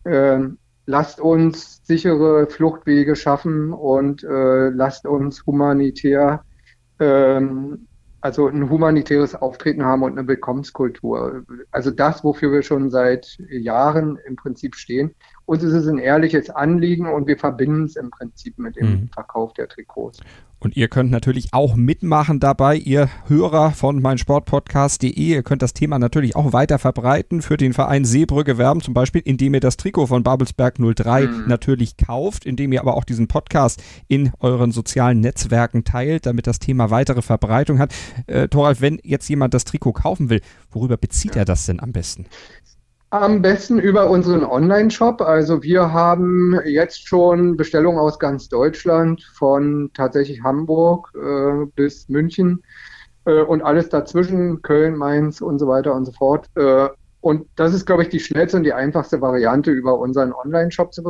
äh, 0.05 0.39
lasst 0.85 1.19
uns 1.19 1.81
sichere 1.83 2.47
Fluchtwege 2.47 3.15
schaffen 3.15 3.73
und 3.73 4.23
äh, 4.23 4.69
lasst 4.69 5.05
uns 5.05 5.45
humanitär 5.45 6.43
ähm, 6.99 7.87
also 8.21 8.47
ein 8.47 8.69
humanitäres 8.69 9.35
Auftreten 9.35 9.83
haben 9.83 10.03
und 10.03 10.17
eine 10.17 10.27
Willkommenskultur. 10.27 11.43
Also 11.71 11.91
das, 11.91 12.23
wofür 12.23 12.53
wir 12.53 12.63
schon 12.63 12.89
seit 12.89 13.35
Jahren 13.49 14.17
im 14.25 14.37
Prinzip 14.37 14.75
stehen. 14.75 15.13
Uns 15.45 15.61
ist 15.63 15.73
es 15.73 15.87
ein 15.87 15.97
ehrliches 15.97 16.49
Anliegen 16.49 17.07
und 17.07 17.27
wir 17.27 17.37
verbinden 17.37 17.83
es 17.85 17.95
im 17.97 18.11
Prinzip 18.11 18.57
mit 18.57 18.77
dem 18.77 18.89
mhm. 18.89 19.09
Verkauf 19.13 19.53
der 19.53 19.67
Trikots. 19.67 20.19
Und 20.63 20.77
ihr 20.77 20.87
könnt 20.87 21.11
natürlich 21.11 21.49
auch 21.51 21.75
mitmachen 21.75 22.39
dabei, 22.39 22.77
ihr 22.77 23.09
Hörer 23.27 23.71
von 23.71 24.01
meinsportpodcast.de. 24.01 25.11
Ihr 25.11 25.43
könnt 25.43 25.61
das 25.61 25.73
Thema 25.73 25.99
natürlich 25.99 26.37
auch 26.37 26.53
weiter 26.53 26.79
verbreiten, 26.79 27.41
für 27.41 27.57
den 27.57 27.73
Verein 27.73 28.05
Seebrücke 28.05 28.57
werben, 28.57 28.79
zum 28.79 28.93
Beispiel, 28.93 29.21
indem 29.25 29.55
ihr 29.55 29.59
das 29.59 29.75
Trikot 29.75 30.07
von 30.07 30.23
Babelsberg 30.23 30.75
03 30.75 31.27
mhm. 31.27 31.43
natürlich 31.47 31.97
kauft, 31.97 32.45
indem 32.45 32.71
ihr 32.71 32.79
aber 32.79 32.95
auch 32.95 33.03
diesen 33.03 33.27
Podcast 33.27 33.83
in 34.07 34.31
euren 34.39 34.71
sozialen 34.71 35.19
Netzwerken 35.19 35.83
teilt, 35.83 36.25
damit 36.25 36.47
das 36.47 36.59
Thema 36.59 36.89
weitere 36.89 37.21
Verbreitung 37.21 37.79
hat. 37.79 37.93
Äh, 38.27 38.47
Thoralf, 38.47 38.79
wenn 38.79 38.99
jetzt 39.03 39.27
jemand 39.27 39.53
das 39.53 39.65
Trikot 39.65 39.91
kaufen 39.91 40.29
will, 40.29 40.39
worüber 40.71 40.95
bezieht 40.95 41.35
ja. 41.35 41.41
er 41.41 41.45
das 41.45 41.65
denn 41.65 41.81
am 41.81 41.91
besten? 41.91 42.27
Am 43.13 43.43
besten 43.43 43.77
über 43.77 44.09
unseren 44.09 44.43
Online-Shop. 44.43 45.21
Also 45.21 45.61
wir 45.61 45.93
haben 45.93 46.59
jetzt 46.65 47.07
schon 47.07 47.55
Bestellungen 47.55 47.99
aus 47.99 48.17
ganz 48.17 48.49
Deutschland, 48.49 49.21
von 49.35 49.91
tatsächlich 49.93 50.41
Hamburg 50.41 51.11
äh, 51.13 51.67
bis 51.75 52.09
München 52.09 52.63
äh, 53.25 53.41
und 53.43 53.61
alles 53.61 53.89
dazwischen, 53.89 54.63
Köln, 54.63 54.97
Mainz 54.97 55.41
und 55.41 55.59
so 55.59 55.67
weiter 55.67 55.93
und 55.93 56.05
so 56.05 56.11
fort. 56.11 56.49
Äh, 56.55 56.89
und 57.21 57.45
das 57.55 57.75
ist, 57.75 57.85
glaube 57.85 58.01
ich, 58.01 58.09
die 58.09 58.19
schnellste 58.19 58.57
und 58.57 58.63
die 58.63 58.73
einfachste 58.73 59.21
Variante, 59.21 59.69
über 59.69 59.99
unseren 59.99 60.33
Online-Shop 60.33 60.91
zu, 60.91 61.03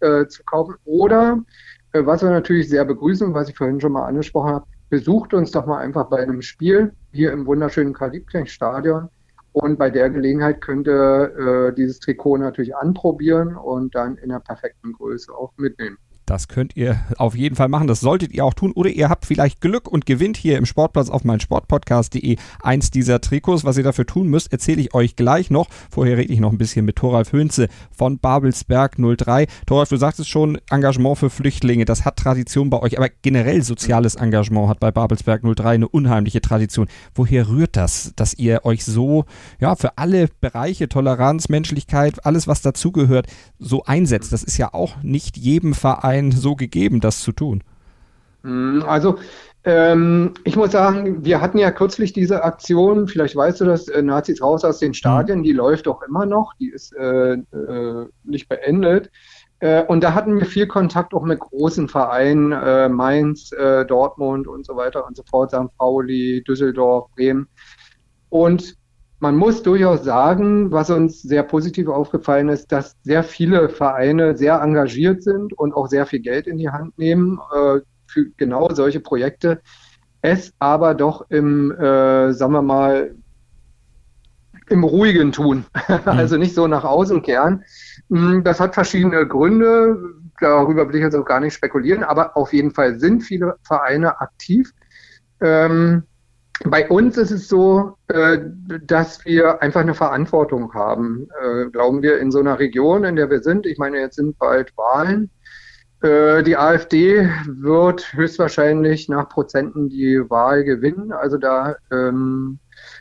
äh, 0.00 0.26
zu, 0.26 0.42
kaufen. 0.46 0.74
Oder, 0.84 1.44
äh, 1.92 2.04
was 2.04 2.22
wir 2.22 2.30
natürlich 2.30 2.68
sehr 2.68 2.84
begrüßen, 2.84 3.34
was 3.34 3.48
ich 3.48 3.56
vorhin 3.56 3.80
schon 3.80 3.92
mal 3.92 4.06
angesprochen 4.06 4.50
habe, 4.50 4.66
besucht 4.90 5.32
uns 5.32 5.52
doch 5.52 5.64
mal 5.64 5.78
einfach 5.78 6.08
bei 6.08 6.18
einem 6.18 6.42
Spiel 6.42 6.92
hier 7.12 7.30
im 7.30 7.46
wunderschönen 7.46 7.92
Karl-Liebknecht-Stadion 7.92 9.10
Und 9.56 9.78
bei 9.78 9.88
der 9.88 10.10
Gelegenheit 10.10 10.60
könnt 10.60 10.86
ihr 10.86 11.68
äh, 11.70 11.74
dieses 11.74 11.98
Trikot 11.98 12.36
natürlich 12.36 12.76
anprobieren 12.76 13.56
und 13.56 13.94
dann 13.94 14.18
in 14.18 14.28
der 14.28 14.40
perfekten 14.40 14.92
Größe 14.92 15.32
auch 15.32 15.54
mitnehmen. 15.56 15.96
Das 16.26 16.48
könnt 16.48 16.76
ihr 16.76 17.00
auf 17.16 17.34
jeden 17.36 17.56
Fall 17.56 17.68
machen. 17.68 17.86
Das 17.86 18.00
solltet 18.00 18.32
ihr 18.32 18.44
auch 18.44 18.54
tun. 18.54 18.72
Oder 18.72 18.90
ihr 18.90 19.08
habt 19.08 19.24
vielleicht 19.24 19.60
Glück 19.60 19.88
und 19.88 20.06
gewinnt 20.06 20.36
hier 20.36 20.58
im 20.58 20.66
Sportplatz 20.66 21.08
auf 21.08 21.24
meinsportpodcast.de 21.24 22.36
eins 22.60 22.90
dieser 22.90 23.20
Trikots. 23.20 23.64
Was 23.64 23.78
ihr 23.78 23.84
dafür 23.84 24.06
tun 24.06 24.28
müsst, 24.28 24.52
erzähle 24.52 24.82
ich 24.82 24.92
euch 24.92 25.16
gleich 25.16 25.50
noch. 25.50 25.68
Vorher 25.88 26.18
rede 26.18 26.32
ich 26.32 26.40
noch 26.40 26.50
ein 26.50 26.58
bisschen 26.58 26.84
mit 26.84 26.96
Thoralf 26.96 27.32
Hönze 27.32 27.68
von 27.96 28.18
Babelsberg 28.18 28.96
03. 28.98 29.46
Thoralf, 29.66 29.88
du 29.88 29.96
sagtest 29.96 30.28
schon, 30.28 30.58
Engagement 30.68 31.16
für 31.18 31.30
Flüchtlinge, 31.30 31.84
das 31.84 32.04
hat 32.04 32.16
Tradition 32.16 32.70
bei 32.70 32.80
euch. 32.80 32.98
Aber 32.98 33.08
generell 33.22 33.62
soziales 33.62 34.16
Engagement 34.16 34.68
hat 34.68 34.80
bei 34.80 34.90
Babelsberg 34.90 35.42
03 35.42 35.64
eine 35.66 35.88
unheimliche 35.88 36.40
Tradition. 36.40 36.88
Woher 37.14 37.48
rührt 37.48 37.76
das, 37.76 38.12
dass 38.16 38.34
ihr 38.34 38.64
euch 38.64 38.84
so, 38.84 39.24
ja, 39.60 39.76
für 39.76 39.96
alle 39.96 40.28
Bereiche, 40.40 40.88
Toleranz, 40.88 41.48
Menschlichkeit, 41.48 42.26
alles, 42.26 42.48
was 42.48 42.62
dazugehört, 42.62 43.28
so 43.60 43.84
einsetzt? 43.84 44.32
Das 44.32 44.42
ist 44.42 44.58
ja 44.58 44.74
auch 44.74 45.02
nicht 45.02 45.36
jedem 45.36 45.72
Verein 45.74 46.15
Verein 46.16 46.32
so 46.32 46.54
gegeben, 46.54 47.00
das 47.00 47.20
zu 47.22 47.32
tun? 47.32 47.62
Hm, 48.42 48.84
also 48.86 49.18
ähm, 49.64 50.34
ich 50.44 50.56
muss 50.56 50.72
sagen, 50.72 51.24
wir 51.24 51.40
hatten 51.40 51.58
ja 51.58 51.70
kürzlich 51.70 52.12
diese 52.12 52.44
Aktion, 52.44 53.08
vielleicht 53.08 53.34
weißt 53.34 53.60
du 53.60 53.64
das, 53.64 53.88
äh, 53.88 54.02
Nazis 54.02 54.40
raus 54.40 54.64
aus 54.64 54.78
den 54.78 54.94
Stadien, 54.94 55.42
die 55.42 55.52
läuft 55.52 55.88
auch 55.88 56.02
immer 56.02 56.26
noch, 56.26 56.54
die 56.60 56.70
ist 56.70 56.94
äh, 56.94 57.32
äh, 57.32 58.06
nicht 58.24 58.48
beendet. 58.48 59.10
Äh, 59.58 59.82
und 59.84 60.04
da 60.04 60.14
hatten 60.14 60.38
wir 60.38 60.46
viel 60.46 60.66
Kontakt 60.66 61.14
auch 61.14 61.24
mit 61.24 61.40
großen 61.40 61.88
Vereinen, 61.88 62.52
äh, 62.52 62.88
Mainz, 62.88 63.50
äh, 63.52 63.84
Dortmund 63.86 64.46
und 64.46 64.64
so 64.66 64.76
weiter 64.76 65.06
und 65.06 65.16
so 65.16 65.24
fort, 65.28 65.50
St. 65.50 65.76
Pauli, 65.78 66.44
Düsseldorf, 66.46 67.10
Bremen. 67.16 67.48
Und 68.28 68.76
man 69.18 69.36
muss 69.36 69.62
durchaus 69.62 70.04
sagen, 70.04 70.70
was 70.70 70.90
uns 70.90 71.22
sehr 71.22 71.42
positiv 71.42 71.88
aufgefallen 71.88 72.48
ist, 72.48 72.70
dass 72.70 72.96
sehr 73.02 73.22
viele 73.22 73.68
Vereine 73.68 74.36
sehr 74.36 74.60
engagiert 74.60 75.22
sind 75.22 75.52
und 75.54 75.74
auch 75.74 75.88
sehr 75.88 76.06
viel 76.06 76.20
Geld 76.20 76.46
in 76.46 76.58
die 76.58 76.68
Hand 76.68 76.98
nehmen 76.98 77.40
äh, 77.54 77.80
für 78.06 78.26
genau 78.36 78.68
solche 78.72 79.00
Projekte. 79.00 79.60
Es 80.20 80.52
aber 80.58 80.94
doch 80.94 81.30
im, 81.30 81.70
äh, 81.72 82.32
sagen 82.32 82.52
wir 82.52 82.62
mal, 82.62 83.14
im 84.68 84.84
Ruhigen 84.84 85.32
tun, 85.32 85.64
mhm. 85.88 85.98
also 86.04 86.36
nicht 86.36 86.54
so 86.54 86.66
nach 86.66 86.84
außen 86.84 87.22
kehren. 87.22 87.64
Hm, 88.10 88.44
das 88.44 88.60
hat 88.60 88.74
verschiedene 88.74 89.26
Gründe, 89.26 89.96
darüber 90.40 90.88
will 90.88 90.96
ich 90.96 91.02
jetzt 91.02 91.14
auch 91.14 91.24
gar 91.24 91.40
nicht 91.40 91.54
spekulieren, 91.54 92.02
aber 92.02 92.36
auf 92.36 92.52
jeden 92.52 92.72
Fall 92.72 92.98
sind 92.98 93.22
viele 93.22 93.56
Vereine 93.62 94.20
aktiv. 94.20 94.72
Ähm, 95.40 96.02
bei 96.64 96.88
uns 96.88 97.16
ist 97.18 97.30
es 97.30 97.48
so, 97.48 97.96
äh, 98.08 98.38
dass 98.82 99.24
wir 99.24 99.62
einfach 99.62 99.82
eine 99.82 99.94
Verantwortung 99.94 100.72
haben, 100.74 101.28
äh, 101.42 101.66
glauben 101.66 102.02
wir, 102.02 102.18
in 102.18 102.30
so 102.30 102.38
einer 102.38 102.58
Region, 102.58 103.04
in 103.04 103.16
der 103.16 103.30
wir 103.30 103.40
sind. 103.40 103.66
Ich 103.66 103.78
meine, 103.78 103.98
jetzt 103.98 104.16
sind 104.16 104.38
bald 104.38 104.76
Wahlen. 104.76 105.30
Äh, 106.02 106.42
die 106.42 106.56
AfD 106.56 107.28
wird 107.46 108.12
höchstwahrscheinlich 108.12 109.08
nach 109.08 109.28
Prozenten 109.28 109.88
die 109.88 110.22
Wahl 110.28 110.64
gewinnen. 110.64 111.12
Also 111.12 111.36
da 111.36 111.76
ähm, 111.90 112.58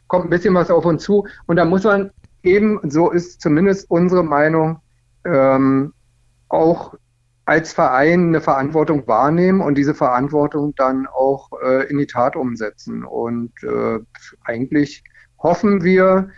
kommt 0.07 0.25
ein 0.25 0.29
bisschen 0.29 0.53
was 0.53 0.69
auf 0.69 0.85
uns 0.85 1.03
zu. 1.03 1.25
Und 1.45 1.55
da 1.55 1.65
muss 1.65 1.83
man 1.83 2.11
eben, 2.43 2.79
so 2.89 3.11
ist 3.11 3.41
zumindest 3.41 3.89
unsere 3.89 4.23
Meinung, 4.23 4.79
ähm, 5.23 5.93
auch 6.49 6.93
als 7.45 7.73
Verein 7.73 8.27
eine 8.27 8.41
Verantwortung 8.41 9.07
wahrnehmen 9.07 9.61
und 9.61 9.77
diese 9.77 9.93
Verantwortung 9.93 10.73
dann 10.75 11.07
auch 11.07 11.51
äh, 11.63 11.87
in 11.89 11.97
die 11.99 12.07
Tat 12.07 12.35
umsetzen. 12.35 13.03
Und 13.03 13.51
äh, 13.63 13.99
eigentlich 14.43 15.03
hoffen 15.37 15.83
wir, 15.83 16.29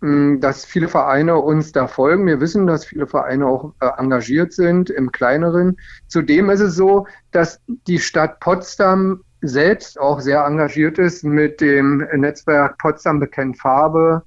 mh, 0.00 0.08
hm, 0.08 0.40
dass 0.40 0.64
viele 0.64 0.88
Vereine 0.88 1.36
uns 1.38 1.72
da 1.72 1.88
folgen. 1.88 2.26
Wir 2.26 2.40
wissen, 2.40 2.66
dass 2.68 2.84
viele 2.84 3.08
Vereine 3.08 3.46
auch 3.46 3.74
äh, 3.80 3.88
engagiert 3.98 4.52
sind 4.52 4.88
im 4.88 5.10
kleineren. 5.10 5.76
Zudem 6.06 6.48
ist 6.48 6.60
es 6.60 6.76
so, 6.76 7.06
dass 7.32 7.60
die 7.66 7.98
Stadt 7.98 8.38
Potsdam 8.38 9.22
selbst 9.40 9.98
auch 9.98 10.20
sehr 10.20 10.44
engagiert 10.44 10.98
ist 10.98 11.24
mit 11.24 11.60
dem 11.60 12.06
Netzwerk 12.14 12.78
Potsdam 12.78 13.18
bekennt 13.18 13.58
Farbe. 13.58 14.22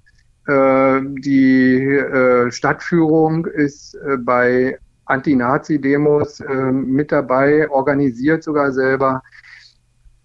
Äh, 0.47 0.99
die 1.01 1.81
äh, 1.81 2.51
Stadtführung 2.51 3.45
ist 3.45 3.95
äh, 3.95 4.17
bei 4.17 4.77
Anti-Nazi-Demos 5.05 6.39
äh, 6.39 6.71
mit 6.71 7.11
dabei, 7.11 7.69
organisiert 7.69 8.43
sogar 8.43 8.71
selber. 8.71 9.21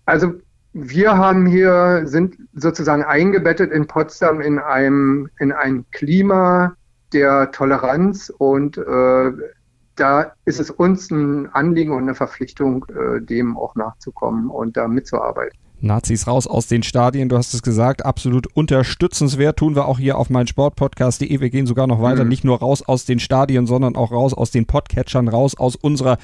Also 0.06 0.34
wir 0.72 1.16
haben 1.16 1.46
hier, 1.46 2.02
sind 2.04 2.37
sozusagen 2.54 3.02
eingebettet 3.02 3.72
in 3.72 3.87
Potsdam 3.87 4.40
in 4.40 4.58
einem, 4.58 5.28
in 5.38 5.52
ein 5.52 5.84
Klima 5.90 6.75
der 7.12 7.50
Toleranz 7.50 8.32
und 8.38 8.78
äh, 8.78 9.32
da 9.96 10.32
ist 10.44 10.60
es 10.60 10.70
uns 10.70 11.10
ein 11.10 11.52
Anliegen 11.52 11.92
und 11.92 12.02
eine 12.02 12.14
Verpflichtung, 12.14 12.87
äh, 12.88 13.20
dem 13.20 13.56
auch 13.56 13.75
nachzukommen 13.75 14.49
und 14.49 14.76
da 14.76 14.88
mitzuarbeiten. 14.88 15.58
Nazis 15.80 16.26
raus 16.26 16.46
aus 16.46 16.66
den 16.66 16.82
Stadien, 16.82 17.28
du 17.28 17.37
hast 17.37 17.54
es 17.54 17.62
gesagt, 17.62 18.04
absolut 18.04 18.46
unterstützenswert. 18.54 19.58
Tun 19.58 19.75
wir 19.75 19.87
auch 19.87 19.99
hier 19.99 20.18
auf 20.18 20.30
meinsportpodcast.de. 20.30 21.40
Wir 21.40 21.50
gehen 21.50 21.66
sogar 21.66 21.87
noch 21.87 22.02
weiter, 22.02 22.25
mhm. 22.25 22.28
nicht 22.30 22.44
nur 22.44 22.58
raus 22.58 22.82
aus 22.82 23.04
den 23.04 23.18
Stadien, 23.18 23.66
sondern 23.66 23.96
auch 23.96 24.12
raus 24.12 24.34
aus 24.34 24.50
den 24.50 24.66
Podcatchern, 24.66 25.28
raus 25.28 25.56
aus 25.56 25.76
unserer 25.76 26.18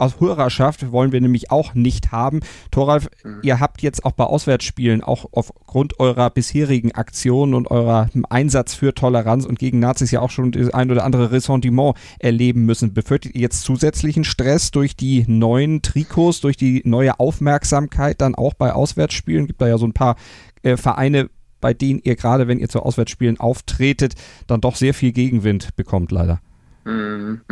aus 0.00 0.20
Hörerschaft 0.20 0.92
wollen 0.92 1.12
wir 1.12 1.20
nämlich 1.20 1.50
auch 1.50 1.74
nicht 1.74 2.12
haben. 2.12 2.40
Thoralf, 2.70 3.08
mhm. 3.24 3.40
ihr 3.42 3.60
habt 3.60 3.82
jetzt 3.82 4.04
auch 4.04 4.12
bei 4.12 4.24
Auswärtsspielen, 4.24 5.02
auch 5.02 5.26
aufgrund 5.32 6.00
eurer 6.00 6.30
bisherigen 6.30 6.92
Aktionen 6.92 7.54
und 7.54 7.70
eurer 7.70 8.08
Einsatz 8.30 8.74
für 8.74 8.94
Toleranz 8.94 9.44
und 9.44 9.58
gegen 9.58 9.78
Nazis 9.78 10.10
ja 10.10 10.20
auch 10.20 10.30
schon 10.30 10.52
das 10.52 10.70
ein 10.70 10.90
oder 10.90 11.04
andere 11.04 11.32
Ressentiment 11.32 11.96
erleben 12.18 12.64
müssen. 12.64 12.94
Befürchtet 12.94 13.34
ihr 13.34 13.40
jetzt 13.42 13.62
zusätzlichen 13.62 14.24
Stress 14.24 14.70
durch 14.70 14.96
die 14.96 15.24
neuen 15.26 15.82
Trikots, 15.82 16.40
durch 16.40 16.56
die 16.56 16.82
neue 16.84 17.18
Aufmerksamkeit 17.20 18.20
dann 18.20 18.34
auch 18.34 18.54
bei 18.54 18.72
Auswärtsspielen? 18.72 19.46
Gibt 19.46 19.60
da 19.60 19.68
ja 19.68 19.78
so 19.78 19.86
ein 19.86 19.92
paar 19.92 20.16
äh, 20.62 20.76
Vereine, 20.76 21.30
bei 21.60 21.74
denen 21.74 22.00
ihr 22.02 22.16
gerade, 22.16 22.48
wenn 22.48 22.58
ihr 22.58 22.68
zu 22.68 22.80
Auswärtsspielen 22.80 23.40
auftretet, 23.40 24.14
dann 24.46 24.60
doch 24.60 24.76
sehr 24.76 24.94
viel 24.94 25.12
Gegenwind 25.12 25.74
bekommt, 25.76 26.10
leider. 26.12 26.40
Mhm. 26.84 27.42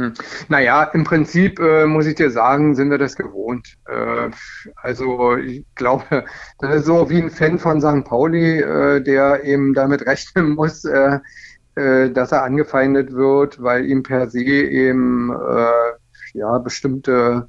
Naja, 0.49 0.85
im 0.85 1.05
Prinzip 1.05 1.61
äh, 1.61 1.87
muss 1.87 2.07
ich 2.07 2.17
dir 2.17 2.31
sagen, 2.31 2.75
sind 2.75 2.91
wir 2.91 2.99
das 2.99 3.17
gewohnt. 3.17 3.77
Äh, 3.87 4.31
also 4.77 5.37
ich 5.37 5.65
glaube, 5.77 6.25
das 6.59 6.75
ist 6.77 6.87
so 6.87 7.09
wie 7.11 7.23
ein 7.23 7.31
Fan 7.31 7.59
von 7.59 7.81
St. 7.81 8.05
Pauli, 8.05 8.61
äh, 8.61 9.01
der 9.01 9.45
eben 9.45 9.73
damit 9.75 10.05
rechnen 10.07 10.51
muss, 10.51 10.85
äh, 10.85 11.21
äh, 11.77 12.11
dass 12.11 12.33
er 12.33 12.43
angefeindet 12.43 13.13
wird, 13.13 13.63
weil 13.63 13.87
ihm 13.87 14.03
per 14.03 14.29
se 14.29 14.41
eben 14.41 15.31
äh, 15.31 15.93
ja 16.35 16.59
bestimmte, 16.59 17.49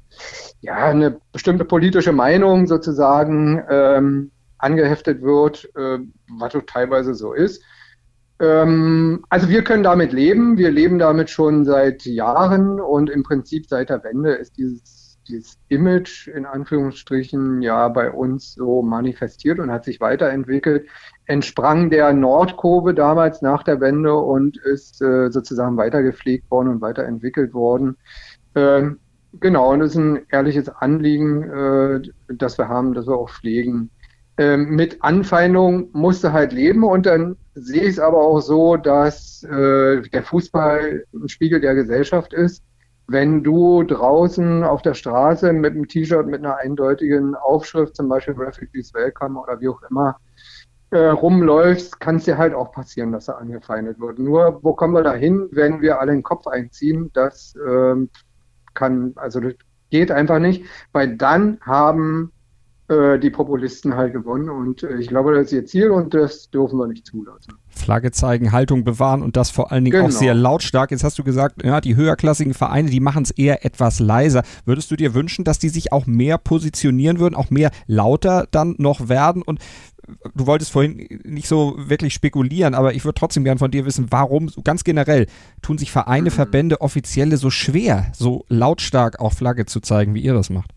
ja 0.62 0.76
eine 0.76 1.20
bestimmte 1.32 1.66
politische 1.66 2.12
Meinung 2.12 2.68
sozusagen 2.68 3.64
ähm, 3.70 4.32
angeheftet 4.58 5.24
wird, 5.24 5.68
was 5.74 6.54
so 6.54 6.62
teilweise 6.62 7.16
so 7.16 7.34
ist. 7.34 7.64
Ähm, 8.42 9.24
also 9.30 9.50
wir 9.50 9.64
können 9.64 9.84
damit 9.84 10.14
leben. 10.14 10.58
Wir 10.58 10.72
leben 10.72 10.98
damit 10.98 11.30
schon 11.30 11.64
seit 11.64 12.06
Jahren 12.06 12.80
und 12.82 13.10
im 13.10 13.22
Prinzip 13.22 13.68
seit 13.68 13.90
der 13.90 14.04
Wende 14.04 14.32
ist 14.32 14.58
dieses, 14.58 15.20
dieses 15.28 15.60
Image 15.70 16.28
in 16.28 16.48
Anführungsstrichen 16.48 17.62
ja 17.62 17.88
bei 17.90 18.10
uns 18.10 18.56
so 18.56 18.82
manifestiert 18.82 19.60
und 19.60 19.72
hat 19.72 19.86
sich 19.86 20.02
weiterentwickelt. 20.02 20.88
Entsprang 21.28 21.92
der 21.92 22.14
Nordkurve 22.14 22.96
damals 22.96 23.44
nach 23.44 23.62
der 23.62 23.80
Wende 23.80 24.16
und 24.16 24.58
ist 24.58 25.04
äh, 25.04 25.30
sozusagen 25.30 25.78
weitergepflegt 25.78 26.50
worden 26.50 26.70
und 26.70 26.82
weiterentwickelt 26.82 27.54
worden. 27.54 27.96
Ähm, 28.56 28.98
genau, 29.40 29.72
und 29.72 29.82
das 29.82 29.92
ist 29.92 29.98
ein 29.98 30.26
ehrliches 30.32 30.68
Anliegen, 30.68 31.44
äh, 31.44 32.02
das 32.34 32.58
wir 32.58 32.68
haben, 32.68 32.96
das 32.96 33.06
wir 33.06 33.16
auch 33.16 33.30
pflegen. 33.30 33.92
Ähm, 34.38 34.72
mit 34.72 35.04
Anfeindung 35.04 35.90
musste 35.94 36.34
halt 36.34 36.54
leben 36.54 36.84
und 36.84 37.06
dann 37.06 37.36
sehe 37.56 37.84
ich 37.84 37.90
es 37.90 38.00
aber 38.00 38.18
auch 38.18 38.40
so, 38.40 38.78
dass 38.78 39.44
äh, 39.44 40.02
der 40.02 40.24
Fußball 40.24 41.06
ein 41.14 41.30
Spiegel 41.30 41.60
der 41.60 41.76
Gesellschaft 41.76 42.34
ist. 42.34 42.64
Wenn 43.08 43.44
du 43.44 43.84
draußen 43.84 44.64
auf 44.64 44.82
der 44.82 44.94
Straße 44.94 45.52
mit 45.52 45.74
einem 45.74 45.88
T-Shirt 45.88 46.28
mit 46.28 46.40
einer 46.40 46.58
eindeutigen 46.58 47.36
Aufschrift, 47.36 47.96
zum 47.96 48.08
Beispiel 48.08 48.36
Refugees 48.36 48.94
Welcome 48.94 49.40
oder 49.40 49.60
wie 49.60 49.68
auch 49.68 49.82
immer, 49.90 50.18
äh, 50.92 51.08
rumläufst, 51.08 52.00
kann 52.00 52.18
es 52.18 52.26
dir 52.26 52.38
halt 52.38 52.54
auch 52.54 52.72
passieren, 52.72 53.12
dass 53.12 53.28
er 53.28 53.38
angefeindet 53.38 54.00
wird. 54.00 54.20
Nur, 54.20 54.60
wo 54.62 54.74
kommen 54.74 54.94
wir 54.94 55.04
da 55.04 55.14
hin, 55.14 55.50
wenn 55.52 55.82
wir 55.82 56.00
alle 56.00 56.12
den 56.12 56.24
Kopf 56.24 56.48
einziehen? 56.48 57.12
Das 57.14 57.56
ähm, 57.66 58.10
kann, 58.74 59.14
also 59.16 59.40
das 59.40 59.54
geht 59.90 60.12
einfach 60.12 60.40
nicht, 60.40 60.66
weil 60.92 61.18
dann 61.18 61.60
haben 61.62 62.32
äh, 62.92 63.18
die 63.20 63.30
Populisten 63.30 63.96
halt 63.96 64.12
gewonnen. 64.12 64.50
Und 64.50 64.84
äh, 64.84 64.98
ich 64.98 65.08
glaube, 65.08 65.34
das 65.34 65.46
ist 65.46 65.54
ihr 65.54 65.66
Ziel 65.66 65.92
und 65.92 66.14
das 66.14 66.50
dürfen 66.50 66.78
wir 66.78 66.88
nicht 66.88 67.06
zulassen. 67.06 67.54
Flagge 67.70 68.12
zeigen, 68.12 68.52
Haltung 68.52 68.84
bewahren 68.84 69.22
und 69.22 69.38
das 69.38 69.50
vor 69.50 69.72
allen 69.72 69.86
Dingen 69.86 69.96
genau. 69.96 70.08
auch 70.08 70.12
sehr 70.12 70.34
lautstark. 70.34 70.92
Jetzt 70.92 71.06
hast 71.06 71.18
du 71.18 71.24
gesagt, 71.24 71.64
ja, 71.64 71.80
die 71.80 71.96
höherklassigen 71.96 72.54
Vereine, 72.54 72.90
die 72.90 73.00
machen 73.00 73.24
es 73.24 73.32
eher 73.32 73.66
etwas 73.66 74.02
leiser. 74.02 74.44
Würdest 74.66 74.92
du 74.92 74.98
dir 74.98 75.14
wünschen, 75.14 75.46
dass 75.46 75.58
die 75.58 75.70
sich 75.70 75.94
auch 75.94 76.06
mehr 76.06 76.38
positionieren 76.38 77.20
würden, 77.20 77.36
auch 77.36 77.50
mehr 77.50 77.72
lauter 77.88 78.46
dann 78.52 78.76
noch 78.78 79.08
werden? 79.08 79.42
Und 79.42 79.60
du 80.36 80.46
wolltest 80.46 80.72
vorhin 80.72 81.22
nicht 81.24 81.48
so 81.48 81.76
wirklich 81.78 82.14
spekulieren, 82.14 82.74
aber 82.74 82.94
ich 82.94 83.06
würde 83.06 83.18
trotzdem 83.18 83.46
gern 83.46 83.58
von 83.58 83.72
dir 83.72 83.86
wissen, 83.86 84.08
warum 84.10 84.52
ganz 84.66 84.84
generell 84.84 85.28
tun 85.62 85.78
sich 85.78 85.92
Vereine, 85.92 86.30
mhm. 86.30 86.34
Verbände, 86.34 86.82
Offizielle 86.82 87.38
so 87.38 87.50
schwer, 87.50 88.08
so 88.14 88.44
lautstark 88.50 89.22
auch 89.22 89.32
Flagge 89.32 89.66
zu 89.66 89.80
zeigen, 89.80 90.14
wie 90.14 90.22
ihr 90.22 90.34
das 90.34 90.50
macht? 90.50 90.74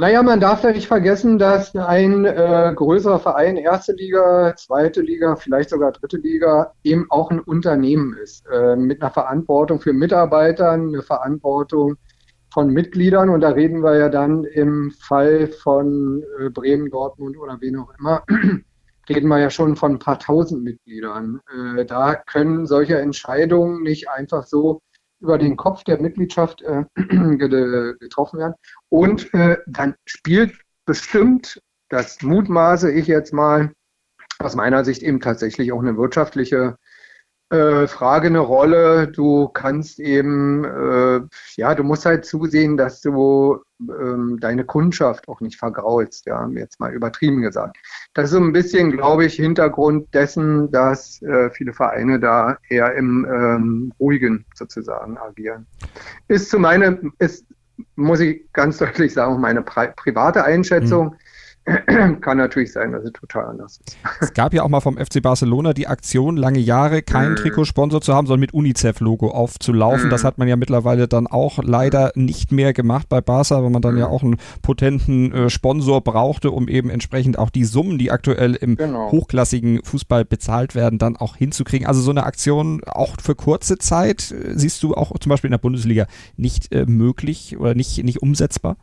Naja, 0.00 0.22
man 0.22 0.40
darf 0.40 0.64
ja 0.64 0.72
nicht 0.72 0.86
vergessen, 0.86 1.36
dass 1.36 1.76
ein 1.76 2.24
äh, 2.24 2.72
größerer 2.74 3.18
Verein, 3.18 3.58
erste 3.58 3.92
Liga, 3.92 4.56
zweite 4.56 5.02
Liga, 5.02 5.36
vielleicht 5.36 5.68
sogar 5.68 5.92
dritte 5.92 6.16
Liga, 6.16 6.72
eben 6.82 7.04
auch 7.10 7.30
ein 7.30 7.38
Unternehmen 7.38 8.16
ist. 8.16 8.46
Äh, 8.46 8.76
mit 8.76 9.02
einer 9.02 9.10
Verantwortung 9.10 9.78
für 9.78 9.92
Mitarbeiter, 9.92 10.70
eine 10.70 11.02
Verantwortung 11.02 11.96
von 12.50 12.70
Mitgliedern. 12.70 13.28
Und 13.28 13.42
da 13.42 13.50
reden 13.50 13.82
wir 13.82 13.98
ja 13.98 14.08
dann 14.08 14.44
im 14.44 14.90
Fall 14.90 15.48
von 15.48 16.24
äh, 16.38 16.48
Bremen, 16.48 16.88
Dortmund 16.88 17.36
oder 17.36 17.58
wen 17.60 17.76
auch 17.76 17.92
immer, 17.98 18.24
reden 19.10 19.28
wir 19.28 19.38
ja 19.38 19.50
schon 19.50 19.76
von 19.76 19.96
ein 19.96 19.98
paar 19.98 20.18
tausend 20.18 20.64
Mitgliedern. 20.64 21.42
Äh, 21.76 21.84
da 21.84 22.14
können 22.14 22.64
solche 22.64 22.98
Entscheidungen 22.98 23.82
nicht 23.82 24.08
einfach 24.08 24.46
so 24.46 24.80
über 25.20 25.38
den 25.38 25.56
Kopf 25.56 25.84
der 25.84 26.00
Mitgliedschaft 26.00 26.62
äh, 26.62 26.84
getroffen 26.96 28.38
werden. 28.38 28.54
Und 28.88 29.32
äh, 29.34 29.58
dann 29.66 29.94
spielt 30.04 30.54
bestimmt, 30.84 31.62
das 31.88 32.22
mutmaße 32.22 32.90
ich 32.90 33.06
jetzt 33.06 33.32
mal, 33.32 33.72
aus 34.38 34.56
meiner 34.56 34.84
Sicht 34.84 35.02
eben 35.02 35.20
tatsächlich 35.20 35.70
auch 35.72 35.80
eine 35.80 35.96
wirtschaftliche 35.96 36.76
äh, 37.50 37.88
Frage 37.88 38.28
eine 38.28 38.38
Rolle. 38.38 39.08
Du 39.08 39.48
kannst 39.48 39.98
eben, 39.98 40.64
äh, 40.64 41.20
ja, 41.56 41.74
du 41.74 41.82
musst 41.82 42.06
halt 42.06 42.24
zusehen, 42.24 42.76
dass 42.76 43.00
du 43.00 43.58
ähm, 43.80 44.38
deine 44.40 44.64
Kundschaft 44.64 45.28
auch 45.28 45.40
nicht 45.40 45.58
vergraulst, 45.58 46.26
ja, 46.26 46.48
jetzt 46.54 46.78
mal 46.78 46.92
übertrieben 46.92 47.42
gesagt. 47.42 47.76
Das 48.14 48.26
ist 48.26 48.30
so 48.30 48.38
ein 48.38 48.52
bisschen, 48.52 48.92
glaube 48.92 49.24
ich, 49.24 49.34
Hintergrund 49.34 50.14
dessen, 50.14 50.70
dass 50.70 51.20
äh, 51.22 51.50
viele 51.50 51.72
Vereine 51.72 52.20
da 52.20 52.56
eher 52.68 52.94
im 52.94 53.26
ähm, 53.28 53.92
Ruhigen 53.98 54.44
sozusagen 54.54 55.18
agieren. 55.18 55.66
Ist 56.28 56.50
zu 56.50 56.58
meinem, 56.58 57.12
ist, 57.18 57.46
muss 57.96 58.20
ich 58.20 58.44
ganz 58.52 58.78
deutlich 58.78 59.12
sagen, 59.12 59.40
meine 59.40 59.62
pri 59.62 59.88
private 59.96 60.44
Einschätzung. 60.44 61.06
Mhm 61.06 61.16
Kann 62.20 62.38
natürlich 62.38 62.72
sein, 62.72 62.92
dass 62.92 63.04
es 63.04 63.12
total 63.12 63.46
anders 63.46 63.78
ist. 63.78 63.96
Es 64.20 64.32
gab 64.32 64.52
ja 64.54 64.62
auch 64.62 64.68
mal 64.68 64.80
vom 64.80 64.96
FC 64.96 65.22
Barcelona 65.22 65.72
die 65.72 65.86
Aktion, 65.86 66.36
lange 66.36 66.58
Jahre 66.58 67.02
keinen 67.02 67.34
mm. 67.34 67.36
Trikotsponsor 67.36 68.00
zu 68.00 68.14
haben, 68.14 68.26
sondern 68.26 68.40
mit 68.40 68.54
UNICEF-Logo 68.54 69.30
aufzulaufen. 69.30 70.08
Mm. 70.08 70.10
Das 70.10 70.24
hat 70.24 70.38
man 70.38 70.48
ja 70.48 70.56
mittlerweile 70.56 71.06
dann 71.08 71.26
auch 71.26 71.62
leider 71.62 72.12
nicht 72.14 72.52
mehr 72.52 72.72
gemacht 72.72 73.08
bei 73.08 73.20
Barca, 73.20 73.62
weil 73.62 73.70
man 73.70 73.82
dann 73.82 73.94
mm. 73.94 73.98
ja 73.98 74.08
auch 74.08 74.22
einen 74.22 74.36
potenten 74.62 75.32
äh, 75.32 75.50
Sponsor 75.50 76.00
brauchte, 76.00 76.50
um 76.50 76.68
eben 76.68 76.90
entsprechend 76.90 77.38
auch 77.38 77.50
die 77.50 77.64
Summen, 77.64 77.98
die 77.98 78.10
aktuell 78.10 78.54
im 78.54 78.76
genau. 78.76 79.10
hochklassigen 79.10 79.82
Fußball 79.84 80.24
bezahlt 80.24 80.74
werden, 80.74 80.98
dann 80.98 81.16
auch 81.16 81.36
hinzukriegen. 81.36 81.86
Also 81.86 82.00
so 82.00 82.10
eine 82.10 82.24
Aktion 82.24 82.82
auch 82.86 83.16
für 83.22 83.34
kurze 83.34 83.78
Zeit 83.78 84.32
äh, 84.32 84.56
siehst 84.56 84.82
du 84.82 84.94
auch 84.94 85.16
zum 85.18 85.30
Beispiel 85.30 85.48
in 85.48 85.52
der 85.52 85.58
Bundesliga 85.58 86.06
nicht 86.36 86.72
äh, 86.72 86.84
möglich 86.86 87.58
oder 87.58 87.74
nicht, 87.74 88.02
nicht 88.02 88.22
umsetzbar? 88.22 88.76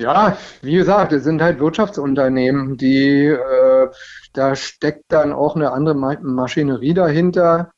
Ja, 0.00 0.38
wie 0.62 0.76
gesagt, 0.76 1.12
es 1.12 1.24
sind 1.24 1.42
halt 1.42 1.60
Wirtschaftsunternehmen, 1.60 2.78
die 2.78 3.26
äh, 3.26 3.88
da 4.32 4.56
steckt 4.56 5.04
dann 5.08 5.30
auch 5.32 5.56
eine 5.56 5.72
andere 5.72 5.94
Maschinerie 5.94 6.94
dahinter. 6.94 7.70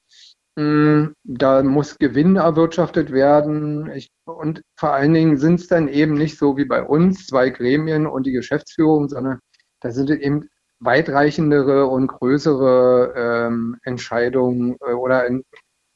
Hm, 0.57 1.15
da 1.25 1.65
muss 1.65 1.99
Gewinn 1.99 2.37
erwirtschaftet 2.37 3.11
werden. 3.11 3.91
Ich, 3.91 4.13
und 4.25 4.63
vor 4.77 4.93
allen 4.93 5.15
Dingen 5.15 5.37
sind 5.37 5.59
es 5.61 5.67
dann 5.67 5.89
eben 5.89 6.15
nicht 6.15 6.39
so 6.39 6.57
wie 6.57 6.65
bei 6.65 6.85
uns, 6.85 7.27
zwei 7.27 7.51
Gremien 7.51 8.07
und 8.07 8.25
die 8.25 8.33
Geschäftsführung, 8.33 9.09
sondern 9.09 9.41
da 9.81 9.91
sind 9.91 10.11
eben 10.11 10.49
weitreichendere 10.79 11.87
und 11.87 12.07
größere 12.07 13.15
ähm, 13.17 13.79
Entscheidungen 13.83 14.77
äh, 14.87 14.93
oder 14.93 15.27
in, 15.27 15.45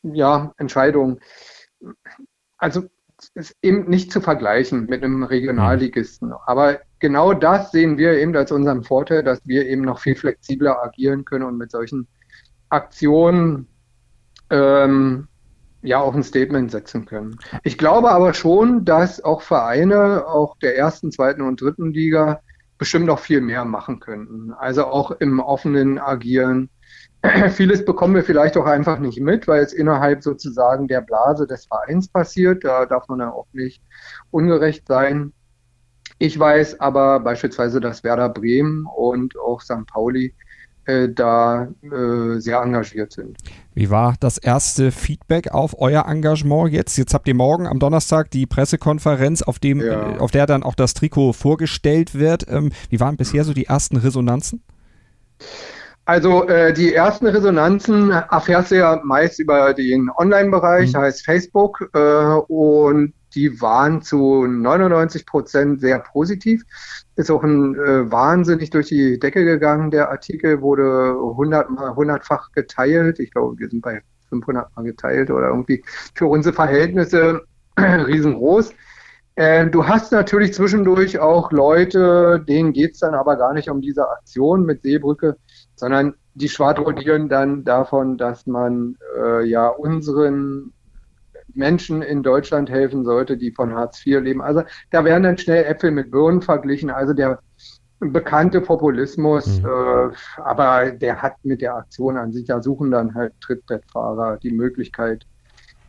ja, 0.03 0.53
Entscheidungen. 0.57 1.21
Also 2.59 2.89
ist 3.35 3.57
eben 3.63 3.89
nicht 3.89 4.13
zu 4.13 4.21
vergleichen 4.21 4.87
mit 4.87 5.03
einem 5.03 5.23
Regionalligisten. 5.23 6.33
Aber 6.47 6.81
genau 6.99 7.33
das 7.33 7.71
sehen 7.71 7.99
wir 7.99 8.19
eben 8.19 8.37
als 8.37 8.53
unseren 8.53 8.85
Vorteil, 8.85 9.23
dass 9.23 9.41
wir 9.47 9.67
eben 9.67 9.83
noch 9.83 10.01
viel 10.01 10.17
flexibler 10.17 10.83
agieren 10.83 11.25
können 11.25 11.45
und 11.45 11.57
mit 11.57 11.71
solchen 11.71 12.07
Aktionen 12.69 13.69
ähm, 14.51 15.29
ja 15.83 16.01
auch 16.01 16.15
ein 16.15 16.23
Statement 16.23 16.71
setzen 16.71 17.07
können. 17.07 17.39
Ich 17.63 17.79
glaube 17.79 18.11
aber 18.11 18.35
schon, 18.35 18.85
dass 18.85 19.23
auch 19.23 19.43
Vereine, 19.43 20.27
auch 20.27 20.59
der 20.59 20.77
ersten, 20.77 21.13
zweiten 21.13 21.43
und 21.43 21.61
dritten 21.61 21.93
Liga, 21.93 22.41
bestimmt 22.79 23.07
noch 23.07 23.21
viel 23.21 23.41
mehr 23.41 23.65
machen 23.65 24.01
könnten. 24.01 24.53
Also 24.53 24.85
auch 24.87 25.11
im 25.13 25.41
offenen 25.41 25.99
Agieren, 25.99 26.69
Vieles 27.51 27.85
bekommen 27.85 28.15
wir 28.15 28.25
vielleicht 28.25 28.57
auch 28.57 28.67
einfach 28.67 28.99
nicht 28.99 29.21
mit, 29.21 29.49
weil 29.49 29.63
es 29.63 29.73
innerhalb 29.73 30.23
sozusagen 30.23 30.89
der 30.89 31.01
Blase 31.01 31.47
des 31.47 31.67
Vereins 31.67 32.09
passiert. 32.09 32.65
Da 32.65 32.87
darf 32.87 33.09
man 33.09 33.21
ja 33.21 33.31
auch 33.31 33.47
nicht 33.53 33.83
ungerecht 34.31 34.87
sein. 34.87 35.33
Ich 36.19 36.39
weiß 36.39 36.81
aber 36.81 37.21
beispielsweise, 37.21 37.81
dass 37.81 38.05
Werder 38.05 38.29
Bremen 38.29 38.87
und 38.87 39.39
auch 39.39 39.61
St. 39.61 39.87
Pauli 39.87 40.35
äh, 40.87 41.09
da 41.13 41.69
äh, 41.83 42.39
sehr 42.39 42.61
engagiert 42.61 43.13
sind. 43.13 43.37
Wie 43.75 43.91
war 43.91 44.15
das 44.21 44.39
erste 44.39 44.93
Feedback 44.93 45.53
auf 45.53 45.75
euer 45.79 46.07
Engagement 46.07 46.73
jetzt? 46.73 46.97
Jetzt 46.97 47.13
habt 47.13 47.29
ihr 47.29 47.35
morgen 47.35 47.67
am 47.67 47.81
Donnerstag 47.81 48.31
die 48.31 48.47
Pressekonferenz, 48.47 49.43
auf, 49.43 49.59
dem, 49.59 49.81
ja. 49.81 50.15
äh, 50.15 50.19
auf 50.19 50.31
der 50.31 50.47
dann 50.47 50.63
auch 50.63 50.75
das 50.77 50.95
Trikot 50.95 51.33
vorgestellt 51.33 52.15
wird. 52.15 52.47
Ähm, 52.49 52.71
wie 52.89 53.01
waren 53.01 53.17
bisher 53.17 53.45
so 53.45 53.53
die 53.53 53.67
ersten 53.67 53.97
Resonanzen? 53.97 54.63
Also 56.07 56.47
äh, 56.47 56.73
die 56.73 56.95
ersten 56.95 57.27
Resonanzen 57.27 58.11
erfährst 58.11 58.71
du 58.71 58.77
ja 58.77 59.01
meist 59.03 59.41
über 59.41 59.75
den 59.75 60.09
Online-Bereich, 60.17 60.93
mhm. 60.93 60.99
heißt 60.99 61.25
Facebook, 61.25 61.91
äh, 61.93 61.99
und 62.47 63.13
die 63.35 63.61
waren 63.61 64.03
zu 64.03 64.47
99 64.47 65.27
Prozent 65.27 65.81
sehr 65.81 65.99
positiv. 65.99 66.63
Ist 67.17 67.31
auch 67.31 67.43
ein 67.43 67.75
äh, 67.75 68.11
wahnsinnig 68.11 68.71
durch 68.71 68.87
die 68.87 69.19
Decke 69.19 69.45
gegangen. 69.45 69.91
Der 69.91 70.11
Artikel 70.11 70.63
wurde 70.63 71.17
100 71.19 71.71
mal, 71.71 71.97
hundertfach 71.97 72.53
geteilt. 72.53 73.19
Ich 73.19 73.33
glaube, 73.33 73.59
wir 73.59 73.69
sind 73.69 73.83
bei 73.83 74.01
500 74.29 74.77
mal 74.77 74.85
geteilt 74.85 75.31
oder 75.31 75.49
irgendwie 75.49 75.83
für 76.15 76.27
unsere 76.27 76.55
Verhältnisse 76.55 77.43
riesengroß. 77.79 78.73
Äh, 79.35 79.67
du 79.67 79.87
hast 79.87 80.13
natürlich 80.13 80.55
zwischendurch 80.55 81.19
auch 81.19 81.53
Leute, 81.53 82.43
denen 82.49 82.73
geht's 82.73 83.01
dann 83.01 83.15
aber 83.15 83.37
gar 83.37 83.53
nicht 83.53 83.69
um 83.69 83.83
diese 83.83 84.09
Aktion 84.09 84.65
mit 84.65 84.83
Seebrücke, 84.83 85.37
sondern 85.77 86.15
die 86.35 86.49
schwadronieren 86.49 87.29
dann 87.29 87.65
davon, 87.65 88.19
dass 88.19 88.47
man 88.47 88.97
äh, 89.19 89.45
ja 89.45 89.69
unseren 89.69 90.73
Menschen 91.55 92.03
in 92.03 92.23
Deutschland 92.23 92.69
helfen 92.69 93.05
sollte, 93.05 93.37
die 93.37 93.53
von 93.53 93.75
Hartz 93.75 94.05
IV 94.05 94.21
leben. 94.21 94.43
Also 94.43 94.63
da 94.91 95.05
werden 95.05 95.23
dann 95.23 95.39
schnell 95.39 95.65
Äpfel 95.65 95.91
mit 95.91 96.11
Birnen 96.11 96.43
verglichen. 96.43 96.91
Also 96.91 97.15
der 97.15 97.39
bekannte 98.01 98.61
Populismus, 98.61 99.61
mhm. 99.61 99.67
äh, 99.67 100.41
aber 100.43 100.91
der 100.91 101.23
hat 101.23 101.35
mit 101.45 101.63
der 101.63 101.77
Aktion 101.77 102.17
an 102.17 102.33
sich, 102.33 102.45
da 102.47 102.63
suchen 102.63 102.91
dann 102.91 103.15
halt 103.15 103.33
Trittbrettfahrer 103.41 104.39
die 104.39 104.53
Möglichkeit, 104.53 105.27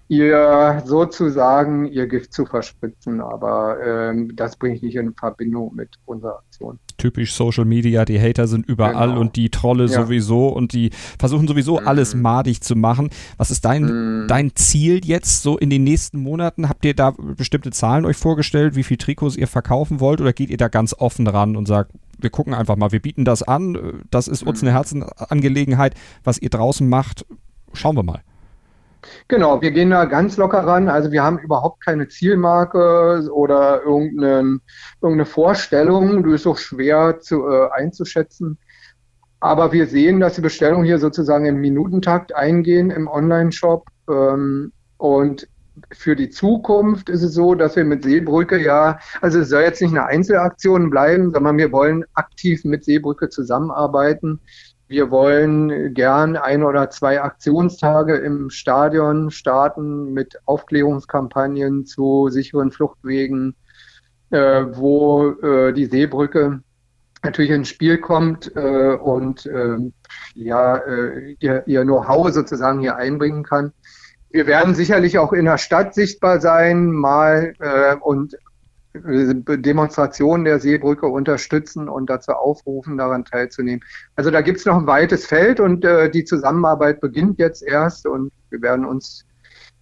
ihr 0.09 0.81
sozusagen 0.85 1.85
ihr 1.85 2.07
Gift 2.07 2.33
zu 2.33 2.45
verspritzen, 2.45 3.19
aber 3.19 3.77
ähm, 3.85 4.35
das 4.35 4.55
bringe 4.55 4.75
ich 4.75 4.81
nicht 4.81 4.95
in 4.95 5.13
Verbindung 5.13 5.75
mit 5.75 5.95
unserer 6.05 6.37
Aktion. 6.37 6.79
Typisch 6.97 7.33
Social 7.33 7.65
Media, 7.65 8.05
die 8.05 8.19
Hater 8.19 8.47
sind 8.47 8.65
überall 8.65 9.09
genau. 9.09 9.21
und 9.21 9.35
die 9.35 9.49
Trolle 9.49 9.85
ja. 9.85 9.89
sowieso 9.89 10.47
und 10.47 10.73
die 10.73 10.91
versuchen 11.19 11.47
sowieso 11.47 11.79
mhm. 11.79 11.87
alles 11.87 12.15
madig 12.15 12.61
zu 12.61 12.75
machen. 12.75 13.09
Was 13.35 13.51
ist 13.51 13.65
dein, 13.65 13.83
mhm. 13.83 14.27
dein 14.27 14.55
Ziel 14.55 15.05
jetzt 15.05 15.43
so 15.43 15.57
in 15.57 15.69
den 15.69 15.83
nächsten 15.83 16.19
Monaten? 16.19 16.69
Habt 16.69 16.85
ihr 16.85 16.95
da 16.95 17.11
bestimmte 17.11 17.71
Zahlen 17.71 18.05
euch 18.05 18.17
vorgestellt, 18.17 18.75
wie 18.75 18.83
viel 18.83 18.97
Trikots 18.97 19.35
ihr 19.35 19.47
verkaufen 19.47 19.99
wollt 19.99 20.21
oder 20.21 20.31
geht 20.31 20.49
ihr 20.49 20.57
da 20.57 20.69
ganz 20.69 20.93
offen 20.97 21.27
ran 21.27 21.57
und 21.57 21.67
sagt, 21.67 21.91
wir 22.17 22.29
gucken 22.29 22.53
einfach 22.53 22.77
mal, 22.77 22.91
wir 22.91 23.01
bieten 23.01 23.25
das 23.25 23.43
an, 23.43 24.03
das 24.09 24.27
ist 24.27 24.41
uns 24.41 24.61
mhm. 24.61 24.69
eine 24.69 24.77
Herzenangelegenheit, 24.77 25.95
was 26.23 26.39
ihr 26.39 26.49
draußen 26.49 26.87
macht, 26.87 27.25
schauen 27.73 27.95
wir 27.95 28.03
mal. 28.03 28.21
Genau, 29.27 29.61
wir 29.61 29.71
gehen 29.71 29.89
da 29.89 30.05
ganz 30.05 30.37
locker 30.37 30.59
ran. 30.59 30.89
Also 30.89 31.11
wir 31.11 31.23
haben 31.23 31.39
überhaupt 31.39 31.83
keine 31.83 32.07
Zielmarke 32.07 33.29
oder 33.31 33.83
irgendeine, 33.83 34.59
irgendeine 35.01 35.25
Vorstellung. 35.25 36.23
Du 36.23 36.33
ist 36.33 36.47
auch 36.47 36.57
schwer 36.57 37.19
zu, 37.19 37.47
äh, 37.47 37.69
einzuschätzen. 37.71 38.57
Aber 39.39 39.71
wir 39.71 39.87
sehen, 39.87 40.19
dass 40.19 40.35
die 40.35 40.41
Bestellungen 40.41 40.85
hier 40.85 40.99
sozusagen 40.99 41.45
im 41.45 41.57
Minutentakt 41.57 42.35
eingehen 42.35 42.89
im 42.89 43.07
Online-Shop. 43.07 43.85
Ähm, 44.09 44.71
und 44.97 45.47
für 45.91 46.15
die 46.15 46.29
Zukunft 46.29 47.09
ist 47.09 47.21
es 47.21 47.33
so, 47.33 47.53
dass 47.53 47.75
wir 47.75 47.85
mit 47.85 48.03
Seebrücke 48.03 48.59
ja, 48.59 48.97
also 49.21 49.39
es 49.39 49.49
soll 49.49 49.61
jetzt 49.61 49.81
nicht 49.81 49.91
eine 49.91 50.05
Einzelaktion 50.05 50.89
bleiben, 50.89 51.31
sondern 51.31 51.57
wir 51.57 51.71
wollen 51.71 52.03
aktiv 52.15 52.63
mit 52.65 52.83
Seebrücke 52.83 53.29
zusammenarbeiten 53.29 54.41
wir 54.88 55.12
wollen 55.12 55.93
gern 55.93 56.38
ein 56.38 56.63
oder 56.63 56.89
zwei 56.89 57.21
Aktionstage 57.21 58.15
im 58.15 58.50
Stadion 58.50 59.32
starten 59.32 60.13
mit 60.13 60.39
Aufklärungskampagnen 60.45 61.86
zu 61.86 62.30
sicheren 62.30 62.71
Fluchtwegen, 62.71 63.56
äh, 64.30 64.65
wo 64.71 65.32
äh, 65.41 65.73
die 65.73 65.86
Seebrücke 65.86 66.62
natürlich 67.23 67.52
ins 67.52 67.67
Spiel 67.67 67.97
kommt 67.97 68.56
äh, 68.56 68.95
und 68.95 69.45
ähm, 69.47 69.93
ja, 70.36 70.78
äh, 70.78 71.36
ihr, 71.39 71.63
ihr 71.67 71.84
Know-how 71.84 72.32
sozusagen 72.32 72.80
hier 72.80 72.95
einbringen 72.95 73.43
kann. 73.43 73.73
Wir 74.30 74.47
werden 74.47 74.76
sicherlich 74.76 75.17
auch 75.19 75.34
in 75.34 75.45
der 75.45 75.58
Stadt 75.58 75.93
sichtbar 75.95 76.39
sein, 76.39 76.91
mal 76.91 77.54
äh, 77.60 77.95
und 77.95 78.38
Demonstrationen 79.03 80.45
der 80.45 80.60
Seebrücke 80.60 81.07
unterstützen 81.07 81.89
und 81.89 82.10
dazu 82.10 82.31
aufrufen, 82.31 82.97
daran 82.97 83.25
teilzunehmen. 83.25 83.83
Also 84.15 84.31
da 84.31 84.41
gibt 84.41 84.60
es 84.60 84.65
noch 84.65 84.77
ein 84.77 84.88
weites 84.88 85.25
Feld 85.25 85.60
und 85.60 85.86
äh, 85.86 86.10
die 86.10 86.25
Zusammenarbeit 86.25 87.01
beginnt 87.01 87.39
jetzt 87.39 87.63
erst 87.63 88.05
und 88.05 88.31
wir 88.49 88.62
werden 88.62 88.86
uns 88.86 89.25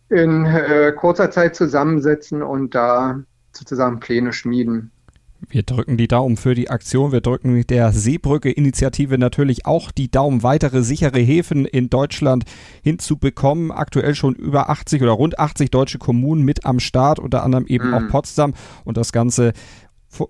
in 0.09 0.45
äh, 0.45 0.93
kurzer 0.95 1.31
Zeit 1.31 1.55
zusammensetzen 1.55 2.43
und 2.43 2.75
da 2.75 3.19
sozusagen 3.51 3.99
Pläne 3.99 4.33
schmieden. 4.33 4.91
Wir 5.49 5.63
drücken 5.63 5.97
die 5.97 6.07
Daumen 6.07 6.37
für 6.37 6.55
die 6.55 6.69
Aktion. 6.69 7.11
Wir 7.11 7.21
drücken 7.21 7.65
der 7.67 7.91
Seebrücke-Initiative 7.91 9.17
natürlich 9.17 9.65
auch 9.65 9.91
die 9.91 10.09
Daumen, 10.09 10.43
weitere 10.43 10.83
sichere 10.83 11.19
Häfen 11.19 11.65
in 11.65 11.89
Deutschland 11.89 12.45
hinzubekommen. 12.83 13.71
Aktuell 13.71 14.15
schon 14.15 14.35
über 14.35 14.69
80 14.69 15.01
oder 15.01 15.11
rund 15.11 15.39
80 15.39 15.71
deutsche 15.71 15.97
Kommunen 15.97 16.43
mit 16.43 16.65
am 16.65 16.79
Start, 16.79 17.19
unter 17.19 17.43
anderem 17.43 17.67
eben 17.67 17.89
mhm. 17.89 17.93
auch 17.93 18.07
Potsdam. 18.09 18.53
Und 18.83 18.97
das 18.97 19.11
Ganze 19.11 19.53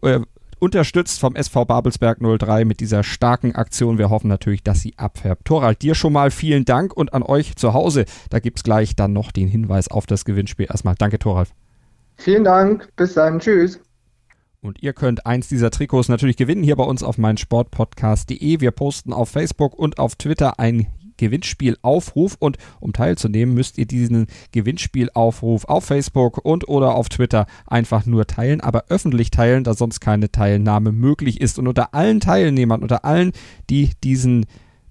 äh, 0.02 0.20
unterstützt 0.60 1.20
vom 1.20 1.36
SV 1.36 1.66
Babelsberg 1.66 2.20
03 2.20 2.66
mit 2.66 2.80
dieser 2.80 3.04
starken 3.04 3.56
Aktion. 3.56 3.98
Wir 3.98 4.10
hoffen 4.10 4.28
natürlich, 4.28 4.64
dass 4.64 4.82
sie 4.82 4.94
abfärbt. 4.98 5.46
Torald, 5.46 5.82
dir 5.82 5.96
schon 5.96 6.14
mal 6.14 6.32
vielen 6.32 6.66
Dank 6.66 6.96
und 6.96 7.14
an 7.14 7.24
euch 7.24 7.56
zu 7.56 7.74
Hause. 7.74 8.06
Da 8.30 8.40
gibt 8.40 8.60
es 8.60 8.64
gleich 8.64 8.96
dann 8.96 9.14
noch 9.14 9.32
den 9.32 9.48
Hinweis 9.48 9.90
auf 9.90 10.06
das 10.06 10.26
Gewinnspiel. 10.26 10.68
Erstmal 10.70 10.96
danke, 10.96 11.20
Toralf. 11.20 11.52
Vielen 12.18 12.44
Dank. 12.44 12.90
Bis 12.96 13.14
dann. 13.14 13.40
Tschüss. 13.40 13.80
Und 14.66 14.82
ihr 14.82 14.94
könnt 14.94 15.28
eins 15.28 15.48
dieser 15.48 15.70
Trikots 15.70 16.10
natürlich 16.10 16.38
gewinnen 16.38 16.64
hier 16.64 16.76
bei 16.76 16.84
uns 16.84 17.04
auf 17.04 17.20
meinsportpodcast.de. 17.20 18.60
Wir 18.60 18.72
posten 18.72 19.14
auf 19.14 19.30
Facebook 19.30 19.76
und 19.76 20.00
auf 20.00 20.16
Twitter 20.16 20.60
ein 20.60 20.88
Gewinnspielaufruf 21.18 22.36
und 22.40 22.58
um 22.80 22.92
teilzunehmen, 22.92 23.54
müsst 23.54 23.78
ihr 23.78 23.86
diesen 23.86 24.28
Gewinnspielaufruf 24.52 25.66
auf 25.66 25.86
Facebook 25.86 26.44
und 26.44 26.68
oder 26.68 26.96
auf 26.96 27.10
Twitter 27.10 27.46
einfach 27.68 28.06
nur 28.06 28.28
teilen, 28.28 28.60
aber 28.60 28.86
öffentlich 28.90 29.32
teilen, 29.32 29.64
da 29.64 29.76
sonst 29.76 30.00
keine 30.00 30.32
Teilnahme 30.32 30.92
möglich 30.92 31.40
ist. 31.40 31.60
Und 31.60 31.68
unter 31.68 31.94
allen 31.94 32.20
Teilnehmern, 32.20 32.82
unter 32.82 33.06
allen, 33.06 33.32
die 33.70 33.92
diesen 34.04 34.46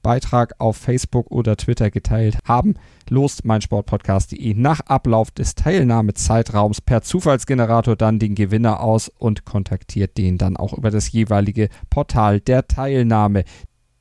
Beitrag 0.04 0.54
auf 0.58 0.76
Facebook 0.76 1.32
oder 1.32 1.56
Twitter 1.56 1.90
geteilt 1.90 2.38
haben, 2.44 2.74
lost 3.10 3.44
meinsportpodcast.de 3.44 4.54
nach 4.54 4.80
Ablauf 4.80 5.32
des 5.32 5.56
Teilnahmezeitraums 5.56 6.80
per 6.80 7.02
Zufallsgenerator 7.02 7.96
dann 7.96 8.20
den 8.20 8.36
Gewinner 8.36 8.80
aus 8.80 9.08
und 9.08 9.44
kontaktiert 9.44 10.16
den 10.16 10.38
dann 10.38 10.56
auch 10.56 10.74
über 10.74 10.92
das 10.92 11.10
jeweilige 11.10 11.70
Portal 11.90 12.40
der 12.40 12.68
Teilnahme. 12.68 13.44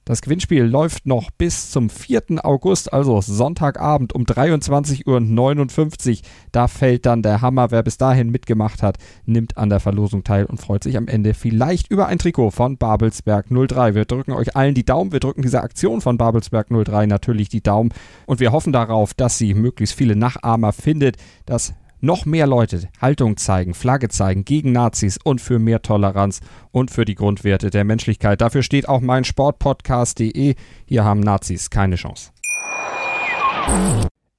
Das 0.06 0.22
Gewinnspiel 0.22 0.64
läuft 0.64 1.06
noch 1.06 1.32
bis 1.32 1.72
zum 1.72 1.90
4. 1.90 2.44
August, 2.44 2.92
also 2.92 3.22
Sonntagabend 3.22 4.14
um 4.14 4.24
23.59 4.24 6.12
Uhr. 6.12 6.18
Da 6.52 6.68
fällt 6.68 7.06
dann 7.06 7.22
der 7.22 7.42
Hammer. 7.42 7.72
Wer 7.72 7.84
bis 7.84 7.98
dahin 7.98 8.30
mitgemacht 8.30 8.84
hat, 8.84 8.98
nimmt 9.26 9.58
an 9.58 9.70
der 9.70 9.80
Verlosung 9.80 10.26
teil 10.26 10.46
und 10.46 10.60
freut 10.60 10.84
sich 10.84 10.98
am 10.98 11.08
Ende 11.08 11.34
vielleicht 11.34 11.90
über 11.90 12.08
ein 12.08 12.20
Trikot 12.20 12.52
von 12.52 12.78
Babelsberg 12.78 13.48
03. 13.50 13.96
Wir 13.96 14.04
drücken 14.04 14.34
euch 14.34 14.58
allen 14.58 14.76
die 14.76 14.84
Daumen. 14.86 15.14
Wir 15.14 15.22
drücken 15.22 15.42
dieser 15.42 15.64
Aktion 15.64 16.02
von 16.02 16.18
Babelsberg 16.18 16.68
03 16.68 17.06
natürlich 17.06 17.48
die 17.48 17.64
Daumen 17.64 17.94
und 18.26 18.42
wir 18.42 18.52
hoffen 18.52 18.74
darauf, 18.74 19.14
dass 19.14 19.38
sie 19.38 19.54
möglichst 19.54 19.96
viele 19.96 20.18
Nachahmer 20.18 20.74
findet, 20.74 21.16
dass 21.46 21.74
noch 22.04 22.26
mehr 22.26 22.46
Leute 22.46 22.90
Haltung 23.02 23.38
zeigen, 23.38 23.74
Flagge 23.74 24.10
zeigen 24.10 24.46
gegen 24.46 24.72
Nazis 24.74 25.18
und 25.24 25.42
für 25.42 25.58
mehr 25.58 25.82
Toleranz 25.82 26.42
und 26.72 26.92
für 26.92 27.06
die 27.06 27.16
Grundwerte 27.16 27.70
der 27.70 27.86
Menschlichkeit. 27.86 28.42
Dafür 28.42 28.62
steht 28.62 28.90
auch 28.90 29.02
mein 29.02 29.24
Sportpodcast.de. 29.24 30.56
Hier 30.86 31.04
haben 31.04 31.22
Nazis 31.22 31.70
keine 31.70 31.96
Chance. 31.96 32.32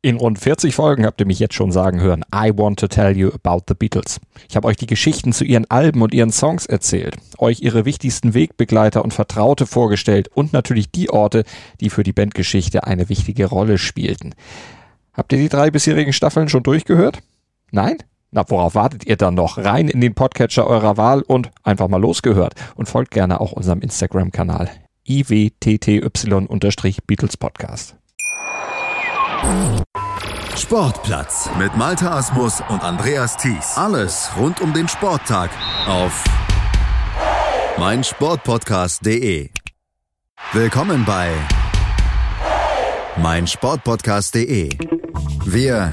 In 0.03 0.17
rund 0.17 0.39
40 0.39 0.75
Folgen 0.75 1.07
habt 1.07 1.19
ihr 1.23 1.27
mich 1.27 1.39
jetzt 1.39 1.55
schon 1.55 1.73
sagen 1.73 1.99
hören, 1.99 2.27
I 2.31 2.51
want 2.55 2.79
to 2.81 2.89
tell 2.89 3.17
you 3.17 3.31
about 3.31 3.63
the 3.69 3.75
Beatles. 3.75 4.21
Ich 4.51 4.55
habe 4.55 4.69
euch 4.69 4.77
die 4.77 4.87
Geschichten 4.87 5.33
zu 5.33 5.45
ihren 5.45 5.65
Alben 5.71 6.03
und 6.03 6.13
ihren 6.13 6.31
Songs 6.31 6.67
erzählt, 6.67 7.17
euch 7.39 7.63
ihre 7.63 7.87
wichtigsten 7.87 8.35
Wegbegleiter 8.35 9.03
und 9.03 9.15
Vertraute 9.15 9.65
vorgestellt 9.65 10.29
und 10.29 10.53
natürlich 10.53 10.91
die 10.91 11.09
Orte, 11.09 11.45
die 11.81 11.89
für 11.89 12.03
die 12.03 12.13
Bandgeschichte 12.13 12.85
eine 12.85 13.09
wichtige 13.09 13.47
Rolle 13.47 13.79
spielten. 13.79 14.35
Habt 15.15 15.33
ihr 15.33 15.39
die 15.39 15.49
drei 15.49 15.71
bisherigen 15.71 16.13
Staffeln 16.13 16.51
schon 16.51 16.65
durchgehört? 16.65 17.23
Nein? 17.75 17.99
Na, 18.31 18.45
worauf 18.47 18.77
wartet 18.77 19.05
ihr 19.05 19.17
dann 19.17 19.35
noch? 19.35 19.59
Rein 19.59 19.89
in 19.89 20.01
den 20.01 20.15
Podcatcher 20.15 20.69
eurer 20.69 20.97
Wahl 20.97 21.23
und 21.23 21.51
einfach 21.65 21.89
mal 21.89 22.01
losgehört. 22.01 22.55
Und 22.77 22.89
folgt 22.89 23.11
gerne 23.11 23.41
auch 23.41 23.51
unserem 23.51 23.81
Instagram-Kanal 23.81 24.71
iwtty-Beatles 25.09 27.37
Podcast. 27.37 27.97
Sportplatz 30.57 31.51
mit 31.59 31.77
Malta 31.77 32.17
Asmus 32.17 32.63
und 32.69 32.85
Andreas 32.85 33.37
Thies. 33.37 33.77
Alles 33.77 34.31
rund 34.39 34.61
um 34.61 34.73
den 34.73 34.87
Sporttag 34.87 35.51
auf 35.89 36.23
meinsportpodcast.de. 37.77 39.51
Willkommen 40.53 41.05
bei 41.05 41.33
meinsportpodcast.de. 43.17 44.71
Wir 45.45 45.93